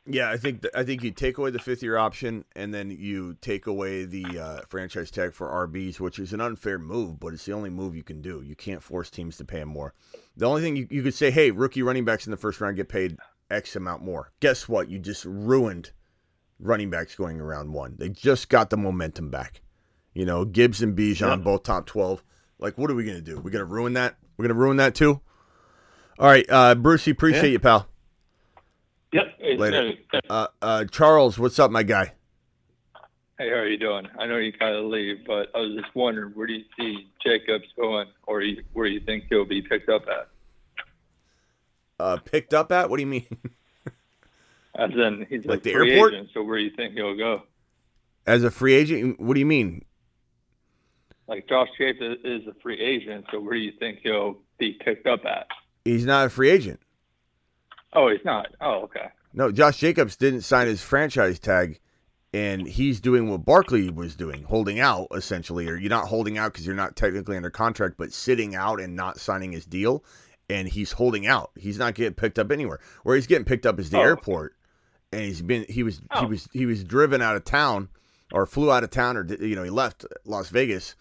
[0.07, 2.91] Yeah, I think th- I think you take away the fifth year option and then
[2.91, 7.33] you take away the uh, franchise tag for RBs, which is an unfair move, but
[7.33, 8.43] it's the only move you can do.
[8.43, 9.95] You can't force teams to pay them more.
[10.37, 12.75] The only thing you, you could say, hey, rookie running backs in the first round
[12.75, 13.17] get paid
[13.49, 14.31] X amount more.
[14.41, 14.89] Guess what?
[14.89, 15.91] You just ruined
[16.59, 17.95] running backs going around one.
[17.97, 19.61] They just got the momentum back.
[20.13, 21.43] You know, Gibbs and Bijan Yep.
[21.43, 22.23] both top twelve.
[22.59, 23.39] Like, what are we gonna do?
[23.39, 24.15] We're gonna ruin that.
[24.37, 25.19] We're gonna ruin that too.
[26.17, 27.49] All right, uh, Brucey, appreciate Yeah.
[27.49, 27.87] you, pal.
[29.11, 29.37] Yep.
[29.57, 29.93] Later.
[30.29, 32.13] Uh, uh, Charles, what's up, my guy?
[33.37, 34.07] Hey, how are you doing?
[34.17, 37.09] I know you kind of leave, but I was just wondering, where do you see
[37.21, 40.29] Jacobs going, or you, where do you think he'll be picked up at?
[41.99, 42.89] Uh, picked up at?
[42.89, 43.25] What do you mean?
[44.77, 46.13] As in, he's Like a the free airport?
[46.13, 47.43] agent, so where do you think he'll go?
[48.27, 49.19] As a free agent?
[49.19, 49.85] What do you mean?
[51.27, 55.07] Like Josh Jacobs is a free agent, so where do you think he'll be picked
[55.07, 55.47] up at?
[55.83, 56.79] He's not a free agent.
[57.93, 58.47] Oh, he's not.
[58.61, 59.07] Oh, okay.
[59.33, 61.79] No, Josh Jacobs didn't sign his franchise tag,
[62.33, 65.67] and he's doing what Barkley was doing, holding out essentially.
[65.69, 68.95] Or you're not holding out because you're not technically under contract, but sitting out and
[68.95, 70.03] not signing his deal.
[70.47, 71.49] And he's holding out.
[71.55, 72.79] He's not getting picked up anywhere.
[73.01, 74.01] Where he's getting picked up is the Oh.
[74.03, 74.54] airport,
[75.15, 76.27] and he's been he was he Oh.
[76.27, 77.89] was he was driven out of town,
[78.31, 80.95] or flew out of town, or you know he left Las Vegas,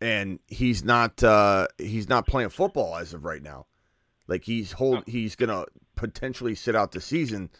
[0.00, 3.66] and he's not uh he's not playing football as of right now.
[4.26, 5.64] Like he's hold he's gonna
[5.96, 7.50] potentially sit out the season.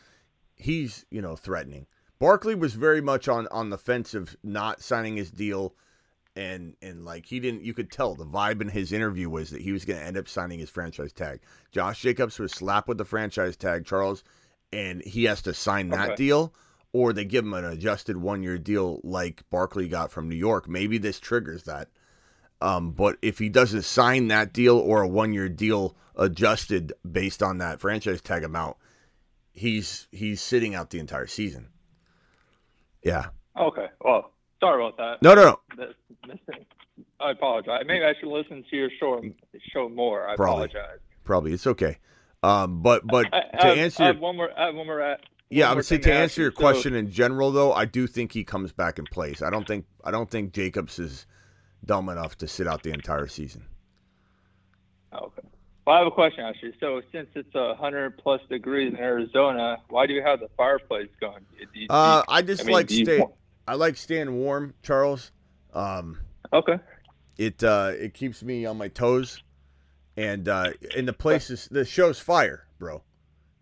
[0.57, 1.87] He's you know threatening.
[2.19, 5.75] Barkley was very much on on the fence of not signing his deal,
[6.37, 7.63] and and like he didn't.
[7.63, 10.19] You could tell the vibe in his interview was that he was going to end
[10.19, 11.41] up signing his franchise tag.
[11.73, 14.25] Josh Jacobs was slapped with the franchise tag, Charles,
[14.73, 16.17] and he has to sign that Okay.
[16.17, 16.55] deal,
[16.93, 20.69] or they give him an adjusted one year deal like Barkley got from New York.
[20.69, 21.89] Maybe this triggers that.
[22.61, 27.43] Um, but if he doesn't sign that deal or a one year deal adjusted based
[27.43, 28.77] on that franchise tag amount,
[29.53, 31.69] he's he's sitting out the entire season.
[33.03, 33.27] Yeah.
[33.59, 33.87] Okay.
[34.01, 35.23] Well, sorry about that.
[35.23, 35.93] No, no, no.
[37.21, 37.83] I apologize.
[37.87, 39.23] Maybe I should listen to your show
[39.73, 40.29] show more.
[40.29, 40.65] I Probably.
[40.67, 40.99] apologize.
[41.25, 41.53] probably.
[41.53, 41.99] It's okay.
[42.43, 44.51] Um, but but I, to I have, answer your one more.
[44.59, 45.03] I one more.
[45.03, 45.17] uh,
[45.51, 48.33] yeah, I would say to answer your So- question in general, though, I do think
[48.33, 49.43] he comes back in place.
[49.43, 51.27] I don't think I don't think Jacobs is
[51.85, 53.65] dumb enough to sit out the entire season.
[55.13, 55.49] Oh, okay.
[55.87, 56.75] Well, I have a question actually.
[56.81, 61.09] So since it's a hundred plus degrees in Arizona, why do you have the fireplace
[61.21, 61.45] going?
[61.75, 63.25] You- Uh, I just I mean, like you stay.
[63.67, 65.33] I like staying warm, Charles.
[65.73, 66.19] Um,
[66.53, 66.79] okay.
[67.37, 69.43] it uh, it keeps me on my toes,
[70.19, 73.03] and uh, and the place is the show's fire, bro.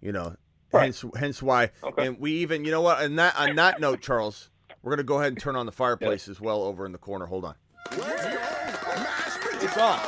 [0.01, 0.37] You know,
[0.73, 0.85] Right.
[0.85, 1.71] hence hence why.
[1.83, 2.07] Okay.
[2.07, 3.03] And we even you know what?
[3.03, 4.51] On that on that note, Charles,
[4.83, 7.27] we're gonna go ahead and turn on the fireplace as well over in the corner.
[7.27, 7.55] Hold on.
[7.93, 10.01] It's on.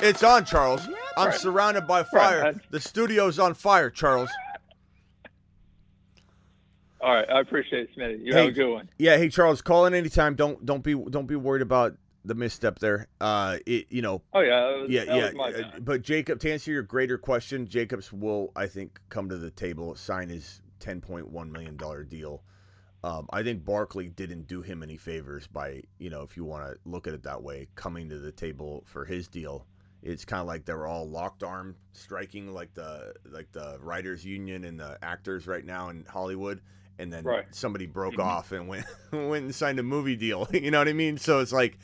[0.00, 0.88] It's on, Charles.
[1.16, 1.34] I'm Right.
[1.38, 2.40] surrounded by fire.
[2.42, 2.70] Right.
[2.70, 4.30] The studio's on fire, Charles.
[7.00, 7.28] All right.
[7.28, 8.24] I appreciate it, Smitty.
[8.24, 8.88] You Hey, have a good one.
[8.98, 10.34] Yeah, hey Charles, call in anytime.
[10.36, 13.08] Don't don't be don't be worried about the misstep there.
[13.20, 14.76] Uh, it you know Oh yeah.
[14.82, 15.30] Was, yeah, yeah.
[15.36, 15.80] Uh.
[15.80, 19.94] But Jacob, to answer your greater question, Jacobs will, I think, come to the table,
[19.94, 22.42] sign his ten point one million dollar deal.
[23.04, 26.64] Um, I think Barkley didn't do him any favors by, you know, if you want
[26.66, 29.66] to look at it that way, coming to the table for his deal.
[30.04, 34.64] It's kind of like they're all locked arm striking, like the like the writers union
[34.64, 36.60] and the actors right now in Hollywood.
[36.98, 37.46] And then Right.
[37.50, 38.24] somebody broke Mhm.
[38.24, 40.46] off and went went and signed a movie deal.
[40.52, 41.18] You know what I mean?
[41.18, 41.78] So it's like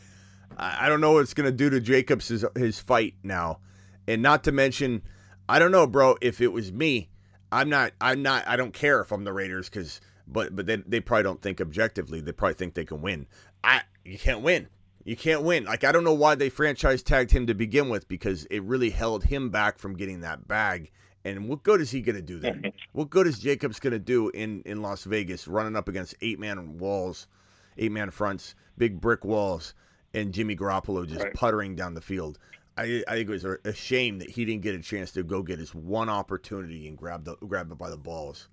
[0.58, 3.60] I don't know what it's gonna do to Jacobs his, his fight now,
[4.08, 5.02] and not to mention,
[5.48, 6.16] I don't know, bro.
[6.20, 7.08] If it was me,
[7.52, 7.92] I'm not.
[8.00, 8.46] I'm not.
[8.46, 11.60] I don't care if I'm the Raiders because, but but they they probably don't think
[11.60, 12.20] objectively.
[12.20, 13.26] They probably think they can win.
[13.62, 14.68] I you can't win.
[15.04, 15.64] You can't win.
[15.64, 18.90] Like I don't know why they franchise tagged him to begin with because it really
[18.90, 20.90] held him back from getting that bag.
[21.24, 22.60] And what good is he gonna do there?
[22.92, 26.78] what good is Jacobs gonna do in in Las Vegas running up against eight man
[26.78, 27.28] walls,
[27.76, 29.74] eight man fronts, big brick walls?
[30.14, 31.34] And Jimmy Garoppolo just Right.
[31.34, 32.38] puttering down the field.
[32.76, 35.22] I, I think it was a, a shame that he didn't get a chance to
[35.24, 38.48] go get his one opportunity and grab the grab it by the balls.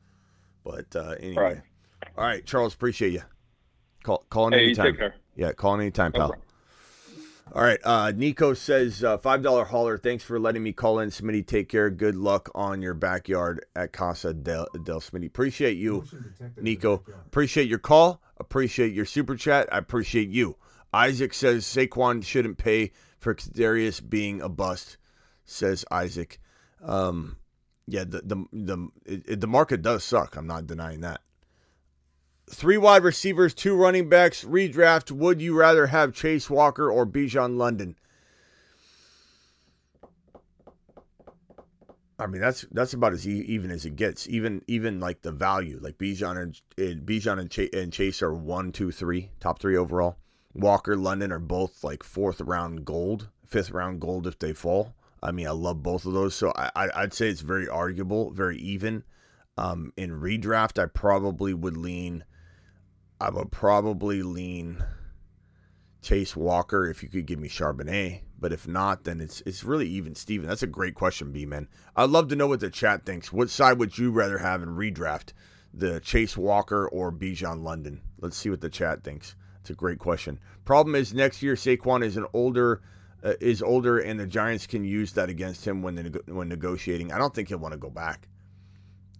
[0.64, 1.62] But uh, anyway, Right.
[2.18, 3.22] all right, Charles, appreciate you.
[4.03, 4.86] Call call in Hey, you anytime.
[4.93, 5.16] take care.
[5.36, 6.28] Yeah, call in anytime, No pal.
[6.30, 6.41] problem.
[7.53, 9.99] All right, uh, Nico says uh, five dollar hauler.
[9.99, 11.45] Thanks for letting me call in, Smitty.
[11.45, 11.91] Take care.
[11.91, 15.28] Good luck on your backyard at Casa del, del Smitty.
[15.28, 16.03] Appreciate you,
[16.60, 17.03] Nico.
[17.28, 18.20] Appreciate your call.
[18.38, 19.72] Appreciate your super chat.
[19.72, 20.58] I appreciate you.
[20.96, 24.98] Isaac says Saquon shouldn't pay for Darius being a bust.
[25.43, 26.39] Says Isaac.
[26.82, 27.36] Um,
[27.86, 30.38] yeah, the the the it, the market does suck.
[30.38, 31.22] I'm not denying that.
[32.50, 35.12] Three wide receivers, two running backs, redraft.
[35.12, 37.96] Would you rather have Chase Walker or Bijan London?
[42.18, 44.30] I mean, that's that's about as even as it gets.
[44.30, 48.34] Even even like the value, like Bijan and, and Bijan and, Ch- and Chase are
[48.34, 50.18] one, two, three, top three overall.
[50.56, 54.95] Walker, London are both like fourth round gold, fifth round gold if they fall.
[55.22, 58.32] I mean, I love both of those, so I, I I'd say it's very arguable,
[58.32, 59.03] very even.
[59.58, 62.24] Um, in redraft, I probably would lean.
[63.20, 64.84] I would probably lean
[66.01, 68.22] Chase Walker if you could give me Charbonnet.
[68.39, 70.47] But if not, then it's it's really even Steven.
[70.47, 71.68] That's a great question, B man.
[71.97, 73.34] I'd love to know what the chat thinks.
[73.34, 75.34] What side would you rather have in redraft?
[75.74, 78.01] The Chase Walker or Bijan London?
[78.22, 79.36] Let's see what the chat thinks.
[79.66, 80.38] It's a great question.
[80.63, 82.84] Problem is next year Saquon is an older
[83.24, 87.11] uh, is older and the Giants can use that against him when when negotiating.
[87.11, 88.28] I don't think he'll want to go back.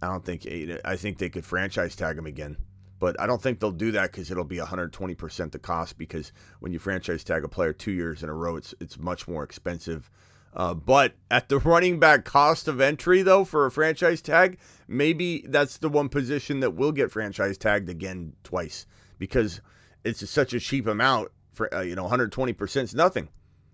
[0.00, 0.46] I don't think
[0.84, 2.58] I think they could franchise tag him again.
[3.00, 6.72] But I don't think they'll do that because it'll be 120% the cost because when
[6.72, 10.08] you franchise tag a player two years in a row, it's it's much more expensive.
[10.54, 15.44] Uh, but at the running back cost of entry, though, for a franchise tag, maybe
[15.48, 18.86] that's the one position that will get franchise tagged again twice
[19.18, 19.60] because
[20.06, 21.30] it's such a cheap amount.
[21.52, 23.28] For uh, you know, 120% is nothing.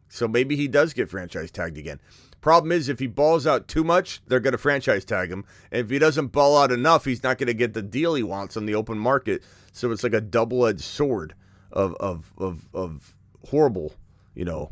[0.09, 1.99] So maybe he does get franchise tagged again.
[2.43, 5.45] Problem is, if he balls out too much, they're going to franchise tag him.
[5.71, 8.23] And if he doesn't ball out enough, he's not going to get the deal he
[8.23, 9.43] wants on the open market.
[9.73, 11.35] So it's like a double edged sword
[11.71, 13.15] of, of, of, of
[13.49, 13.95] horrible,
[14.35, 14.71] you know,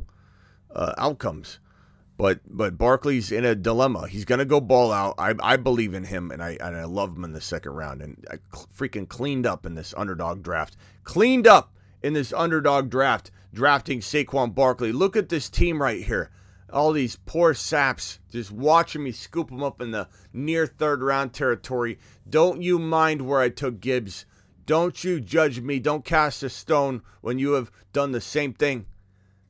[0.75, 1.59] uh, outcomes.
[2.21, 4.07] But but Barkley's in a dilemma.
[4.07, 5.15] He's going to go ball out.
[5.17, 8.03] I, I believe in him, and I and I love him in the second round.
[8.03, 8.37] And I
[8.77, 10.77] freaking cleaned up in this underdog draft.
[11.05, 11.73] Cleaned up
[12.03, 14.93] in this underdog draft, drafting Saquon Barkley.
[14.93, 16.31] Look at this team right here
[16.73, 21.33] all these poor saps just watching me scoop them up in the near third round
[21.33, 21.99] territory.
[22.29, 24.25] Don't you mind where I took Gibbs.
[24.67, 25.81] Don't you judge me.
[25.81, 28.87] Don't cast a stone when you have done the same thing.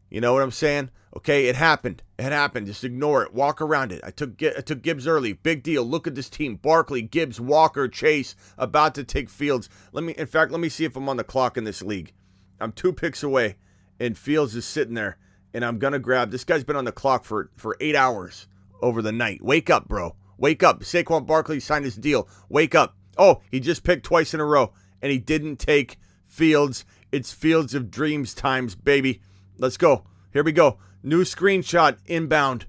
[0.08, 0.90] You know what I'm saying?
[1.16, 2.02] Okay, it happened.
[2.18, 2.66] It happened.
[2.66, 3.34] Just ignore it.
[3.34, 4.00] Walk around it.
[4.04, 5.32] I took I took Gibbs early.
[5.32, 5.84] Big deal.
[5.84, 9.68] Look at this team: Barkley, Gibbs, Walker, Chase, about to take Fields.
[9.92, 12.12] Let me, in fact, let me see if I'm on the clock in this league.
[12.60, 13.56] I'm two picks away,
[13.98, 15.18] and Fields is sitting there
[15.52, 18.46] and I'm gonna grab this guy's been on the clock for for eight hours
[18.80, 19.42] over the night.
[19.42, 20.16] Wake up, bro.
[20.38, 20.80] Wake up.
[20.80, 22.28] Saquon Barkley signed his deal.
[22.48, 22.96] Wake up.
[23.18, 24.72] Oh, he just picked twice in a row,
[25.02, 26.84] and he didn't take Fields.
[27.12, 29.20] It's Fields of Dreams times, baby.
[29.58, 30.04] Let's go.
[30.32, 30.78] Here we go.
[31.02, 32.66] New screenshot inbound.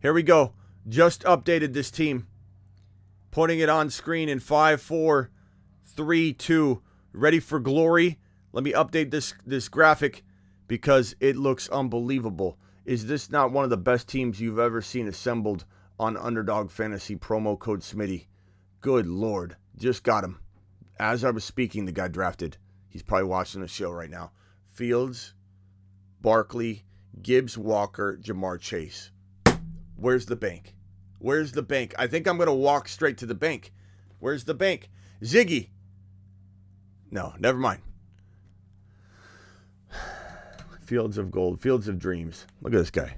[0.00, 0.54] Here we go.
[0.88, 2.26] Just updated this team.
[3.30, 5.30] Putting it on screen in 5 4
[5.84, 6.82] 3 2.
[7.12, 8.18] Ready for glory.
[8.52, 10.24] Let me update this this graphic
[10.66, 12.58] because it looks unbelievable.
[12.84, 15.64] Is this not one of the best teams you've ever seen assembled
[16.00, 18.26] on Underdog Fantasy promo code Smitty?
[18.80, 20.40] Good lord, just got him.
[20.98, 22.56] As I was speaking, the guy drafted.
[22.88, 24.32] He's probably watching the show right now.
[24.70, 25.34] Fields,
[26.20, 26.84] Barkley,
[27.20, 29.10] Gibbs, Walker, Ja'Marr Chase.
[29.96, 30.74] Where's the bank?
[31.18, 31.94] Where's the bank?
[31.98, 33.72] I think I'm going to walk straight to the bank.
[34.18, 34.90] Where's the bank?
[35.22, 35.68] Ziggy.
[37.10, 37.82] No, never mind.
[40.84, 42.46] Fields of gold, fields of dreams.
[42.60, 43.16] Look at this guy.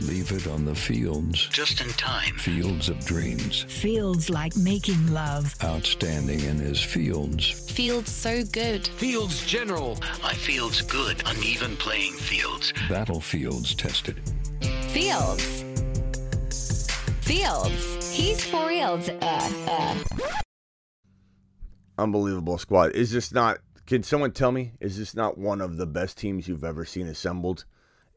[0.00, 1.46] Leave it on the fields.
[1.48, 2.34] Just in time.
[2.36, 3.62] Fields of dreams.
[3.68, 5.54] Fields like making love.
[5.62, 7.70] Outstanding in his fields.
[7.70, 8.88] Fields so good.
[8.88, 9.96] Fields General.
[10.20, 12.72] My field's good, uneven playing fields.
[12.88, 14.20] Battlefields tested.
[14.88, 15.64] Fields.
[17.20, 18.16] Fields.
[18.16, 19.08] He's for reals.
[19.08, 19.96] Uh, uh.
[21.98, 22.92] Unbelievable squad.
[22.92, 23.58] Is this not?
[23.86, 24.72] Can someone tell me?
[24.80, 27.64] Is this not one of the best teams you've ever seen assembled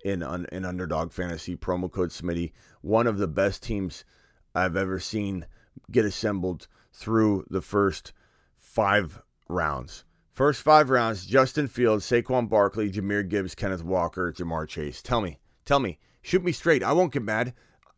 [0.04, 2.52] in un, in Underdog Fantasy promo code Smitty?
[2.82, 4.06] One of the best teams
[4.54, 5.46] I've ever seen
[5.92, 8.14] get assembled through the first
[8.58, 10.04] five rounds.
[10.34, 15.02] First five rounds: Justin Fields, Saquon Barkley, Jahmyr Gibbs, Kenneth Walker, Ja'Marr Chase.
[15.02, 16.84] Tell me, tell me, shoot me straight.
[16.84, 17.54] I won't get mad.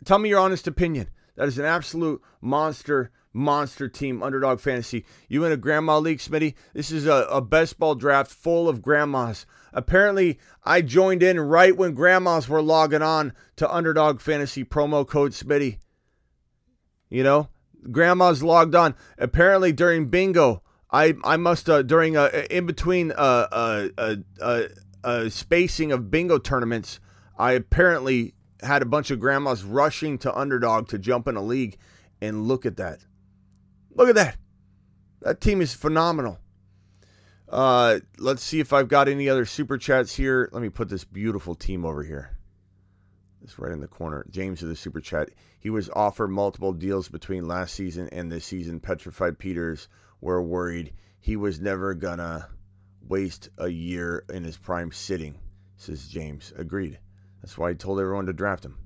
[0.05, 1.09] Tell me your honest opinion.
[1.35, 5.05] That is an absolute monster, monster team, underdog fantasy.
[5.27, 6.55] You in a grandma league, Smitty?
[6.73, 9.45] This is a, a best ball draft full of grandmas.
[9.74, 15.32] Apparently, I joined in right when grandmas were logging on to underdog fantasy promo code
[15.32, 15.80] Smitty.
[17.10, 17.50] You know,
[17.91, 18.96] grandmas logged on.
[19.18, 24.64] Apparently, during bingo, I I must uh, during uh, in between uh, uh, uh, uh,
[25.04, 27.00] uh, spacing of bingo tournaments,
[27.38, 31.78] I apparently had a bunch of grandmas rushing to underdog to jump in a league,
[32.22, 33.00] and look at that.
[33.91, 34.38] Look at that.
[35.22, 36.40] That team is phenomenal.
[37.49, 40.49] Uh, let's see if I've got any other super chats here.
[40.51, 42.38] Let me put this beautiful team over here.
[43.41, 44.26] It's right in the corner.
[44.30, 45.30] James of the super chat.
[45.59, 48.80] He was offered multiple deals between last season and this season.
[48.80, 49.88] Petrified Peters
[50.21, 52.47] were worried he was never gonna
[53.01, 55.38] waste a year in his prime sitting,
[55.76, 56.53] says James.
[56.55, 56.99] Agreed.
[57.41, 58.77] That's why I told everyone to draft him.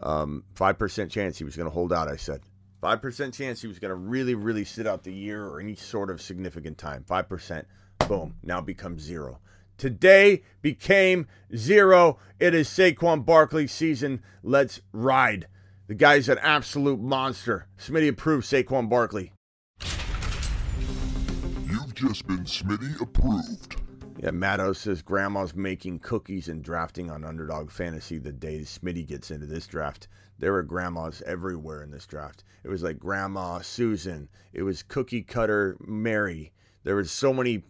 [0.00, 2.42] Um, 5% chance he was to hold out, I said.
[2.84, 6.10] 5% chance he was going to really, really sit out the year or any sort
[6.10, 7.02] of significant time.
[7.08, 7.64] 5%.
[8.06, 8.34] Boom.
[8.42, 9.38] Now becomes zero.
[9.78, 12.18] Today became zero.
[12.38, 14.22] It is Saquon Barkley season.
[14.42, 15.48] Let's ride.
[15.86, 17.68] The guy's an absolute monster.
[17.78, 19.32] Smitty approved Saquon Barkley.
[21.66, 23.76] You've just been Smitty approved.
[24.22, 29.30] Yeah, Matto says grandma's making cookies and drafting on Underdog Fantasy the day Smitty gets
[29.30, 30.06] into this draft.
[30.44, 32.44] There were grandmas everywhere in this draft.
[32.64, 34.28] It was like Grandma Susan.
[34.52, 36.52] It was Cookie Cutter Mary.
[36.82, 37.62] There was so many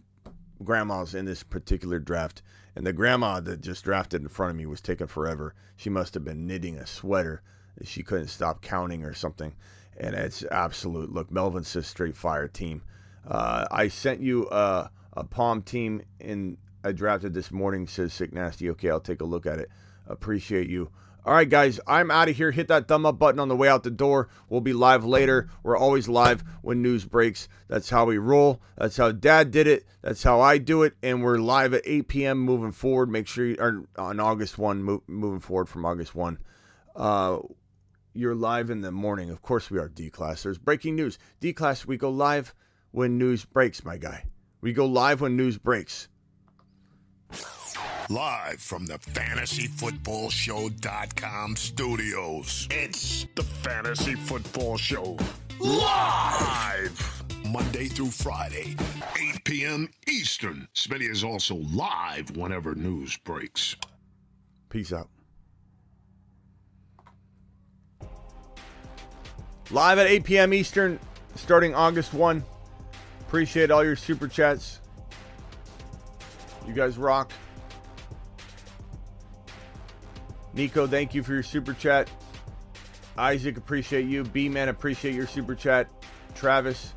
[0.61, 2.41] grandmas in this particular draft.
[2.75, 5.55] And the grandma that just drafted in front of me was taking forever.
[5.77, 7.43] She must have been knitting a sweater.
[7.85, 9.55] She couldn't stop counting or something.
[9.95, 11.13] And it's absolute.
[11.13, 12.81] Look, Melvin says straight fire team.
[13.25, 18.33] Uh, I sent you uh, a palm team in I drafted this morning, says Sick
[18.33, 18.69] Nasty.
[18.71, 19.69] Okay, I'll take a look at it.
[20.07, 20.91] Appreciate you.
[21.25, 22.51] All right, guys, I'm out of here.
[22.51, 24.29] Hit that thumb up button on the way out the door.
[24.47, 25.49] We'll be live later.
[25.63, 27.49] We're always live when news breaks.
[27.67, 28.61] That's how we roll.
[28.77, 29.87] That's how Dad did it.
[30.03, 30.93] That's how I do it.
[31.01, 32.37] And we're live at 8 p.m.
[32.37, 33.09] moving forward.
[33.09, 36.37] Make sure you are on August 1, mo- moving forward from August 1.
[36.95, 37.39] Uh,
[38.13, 39.31] you're live in the morning.
[39.31, 40.43] Of course, we are D class.
[40.43, 41.17] There's breaking news.
[41.39, 42.53] D class, we go live
[42.91, 44.25] when news breaks, my guy.
[44.61, 46.07] We go live when news breaks.
[48.09, 52.67] Live from the FantasyFootballShow.com studios.
[52.71, 55.17] It's the Fantasy Football Show.
[55.59, 57.23] Live!
[57.45, 58.75] Monday through Friday,
[59.19, 59.89] 8 p.m.
[60.07, 60.67] Eastern.
[60.75, 63.75] Smitty is also live whenever news breaks.
[64.69, 65.09] Peace out.
[69.71, 70.53] Live at 8 p.m.
[70.53, 70.99] Eastern,
[71.35, 72.43] starting August 1.
[73.21, 74.79] Appreciate all your super chats.
[76.67, 77.31] You guys rock.
[80.53, 82.09] Nico, thank you for your super chat.
[83.17, 84.23] Isaac, appreciate you.
[84.23, 85.87] B Man, appreciate your super chat.
[86.33, 86.93] Travis,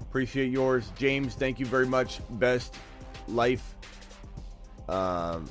[0.00, 0.90] appreciate yours.
[0.96, 2.20] James, thank you very much.
[2.30, 2.76] Best
[3.28, 3.74] life.
[4.88, 5.48] Um,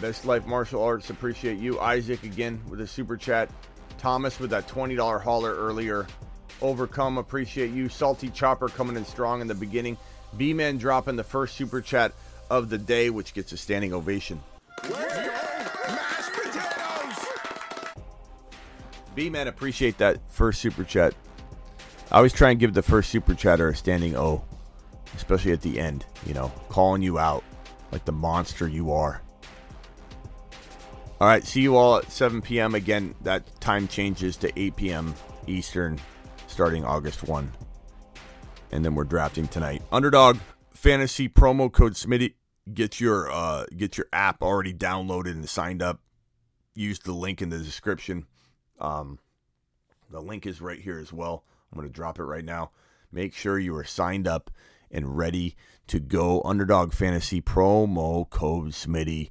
[0.00, 1.80] Best Life Martial Arts, appreciate you.
[1.80, 3.50] Isaac again with a super chat.
[3.98, 6.06] Thomas with that $20 hauler earlier.
[6.60, 7.88] Overcome, appreciate you.
[7.88, 9.96] Salty Chopper coming in strong in the beginning.
[10.36, 12.12] B Man dropping the first super chat
[12.58, 14.40] of the day, which gets a standing ovation.
[19.14, 21.14] B Man, appreciate that first super chat.
[22.10, 24.44] I always try and give the first super chatter a standing O,
[25.16, 27.44] especially at the end, you know, calling you out
[27.92, 29.22] like the monster you are.
[31.20, 32.74] All right, see you all at 7 p.m.
[32.74, 35.14] Again, that time changes to 8 p.m.
[35.46, 36.00] Eastern
[36.48, 37.50] starting August 1.
[38.72, 39.82] And then we're drafting tonight.
[39.92, 40.38] Underdog
[40.72, 42.34] Fantasy promo code Smitty.
[42.72, 46.00] Get your uh, get your app already downloaded and signed up.
[46.74, 48.26] Use the link in the description.
[48.80, 49.18] Um,
[50.10, 51.44] the link is right here as well.
[51.70, 52.70] I'm going to drop it right now.
[53.12, 54.50] Make sure you are signed up
[54.90, 55.56] and ready
[55.88, 56.40] to go.
[56.44, 59.30] Underdog Fantasy promo code Smitty.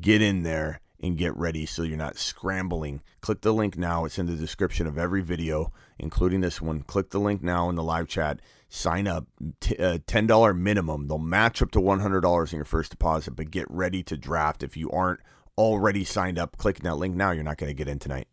[0.00, 3.02] Get in there and get ready so you're not scrambling.
[3.20, 4.04] Click the link now.
[4.04, 6.82] It's in the description of every video, including this one.
[6.82, 8.40] Click the link now in the live chat.
[8.74, 9.28] Sign up.
[9.60, 11.06] T- uh, $10 minimum.
[11.06, 14.64] They'll match up to $100 in your first deposit, but get ready to draft.
[14.64, 15.20] If you aren't
[15.56, 18.26] already signed up, clicking that link now, you're not going to get in tonight.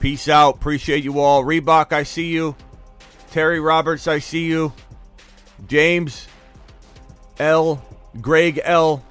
[0.00, 0.56] Peace out.
[0.56, 1.44] Appreciate you all.
[1.44, 2.56] Reebok, I see you.
[3.30, 4.72] Terry Roberts, I see you.
[5.68, 6.26] James
[7.38, 7.80] L.
[8.20, 9.04] Greg L.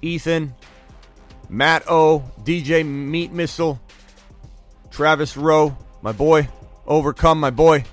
[0.00, 0.54] Ethan.
[1.50, 2.24] Matt O.
[2.42, 3.78] DJ Meat Missile.
[4.90, 6.48] Travis Rowe, my boy.
[6.86, 7.84] Overcome, my boy.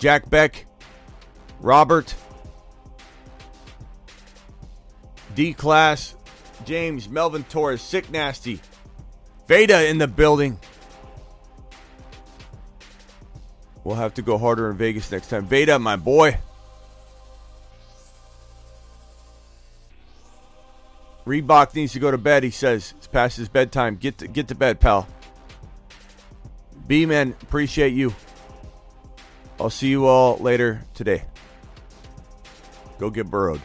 [0.00, 0.66] Jack Beck.
[1.62, 2.14] Robert.
[5.34, 6.14] D Class.
[6.64, 7.08] James.
[7.08, 7.80] Melvin Torres.
[7.80, 8.60] Sick Nasty.
[9.48, 10.58] Veda in the building.
[13.84, 15.46] We'll have to go harder in Vegas next time.
[15.46, 16.38] Veda, my boy.
[21.26, 22.94] Reebok needs to go to bed, he says.
[22.96, 23.96] It's past his bedtime.
[23.96, 25.06] Get to, get to bed, pal.
[26.86, 28.14] B man, appreciate you.
[29.60, 31.24] I'll see you all later today.
[33.02, 33.60] Go get burrowed.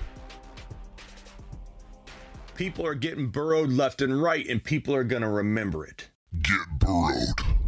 [2.55, 6.09] People are getting burrowed left and right, and people are going to remember it.
[6.41, 7.66] Get burrowed.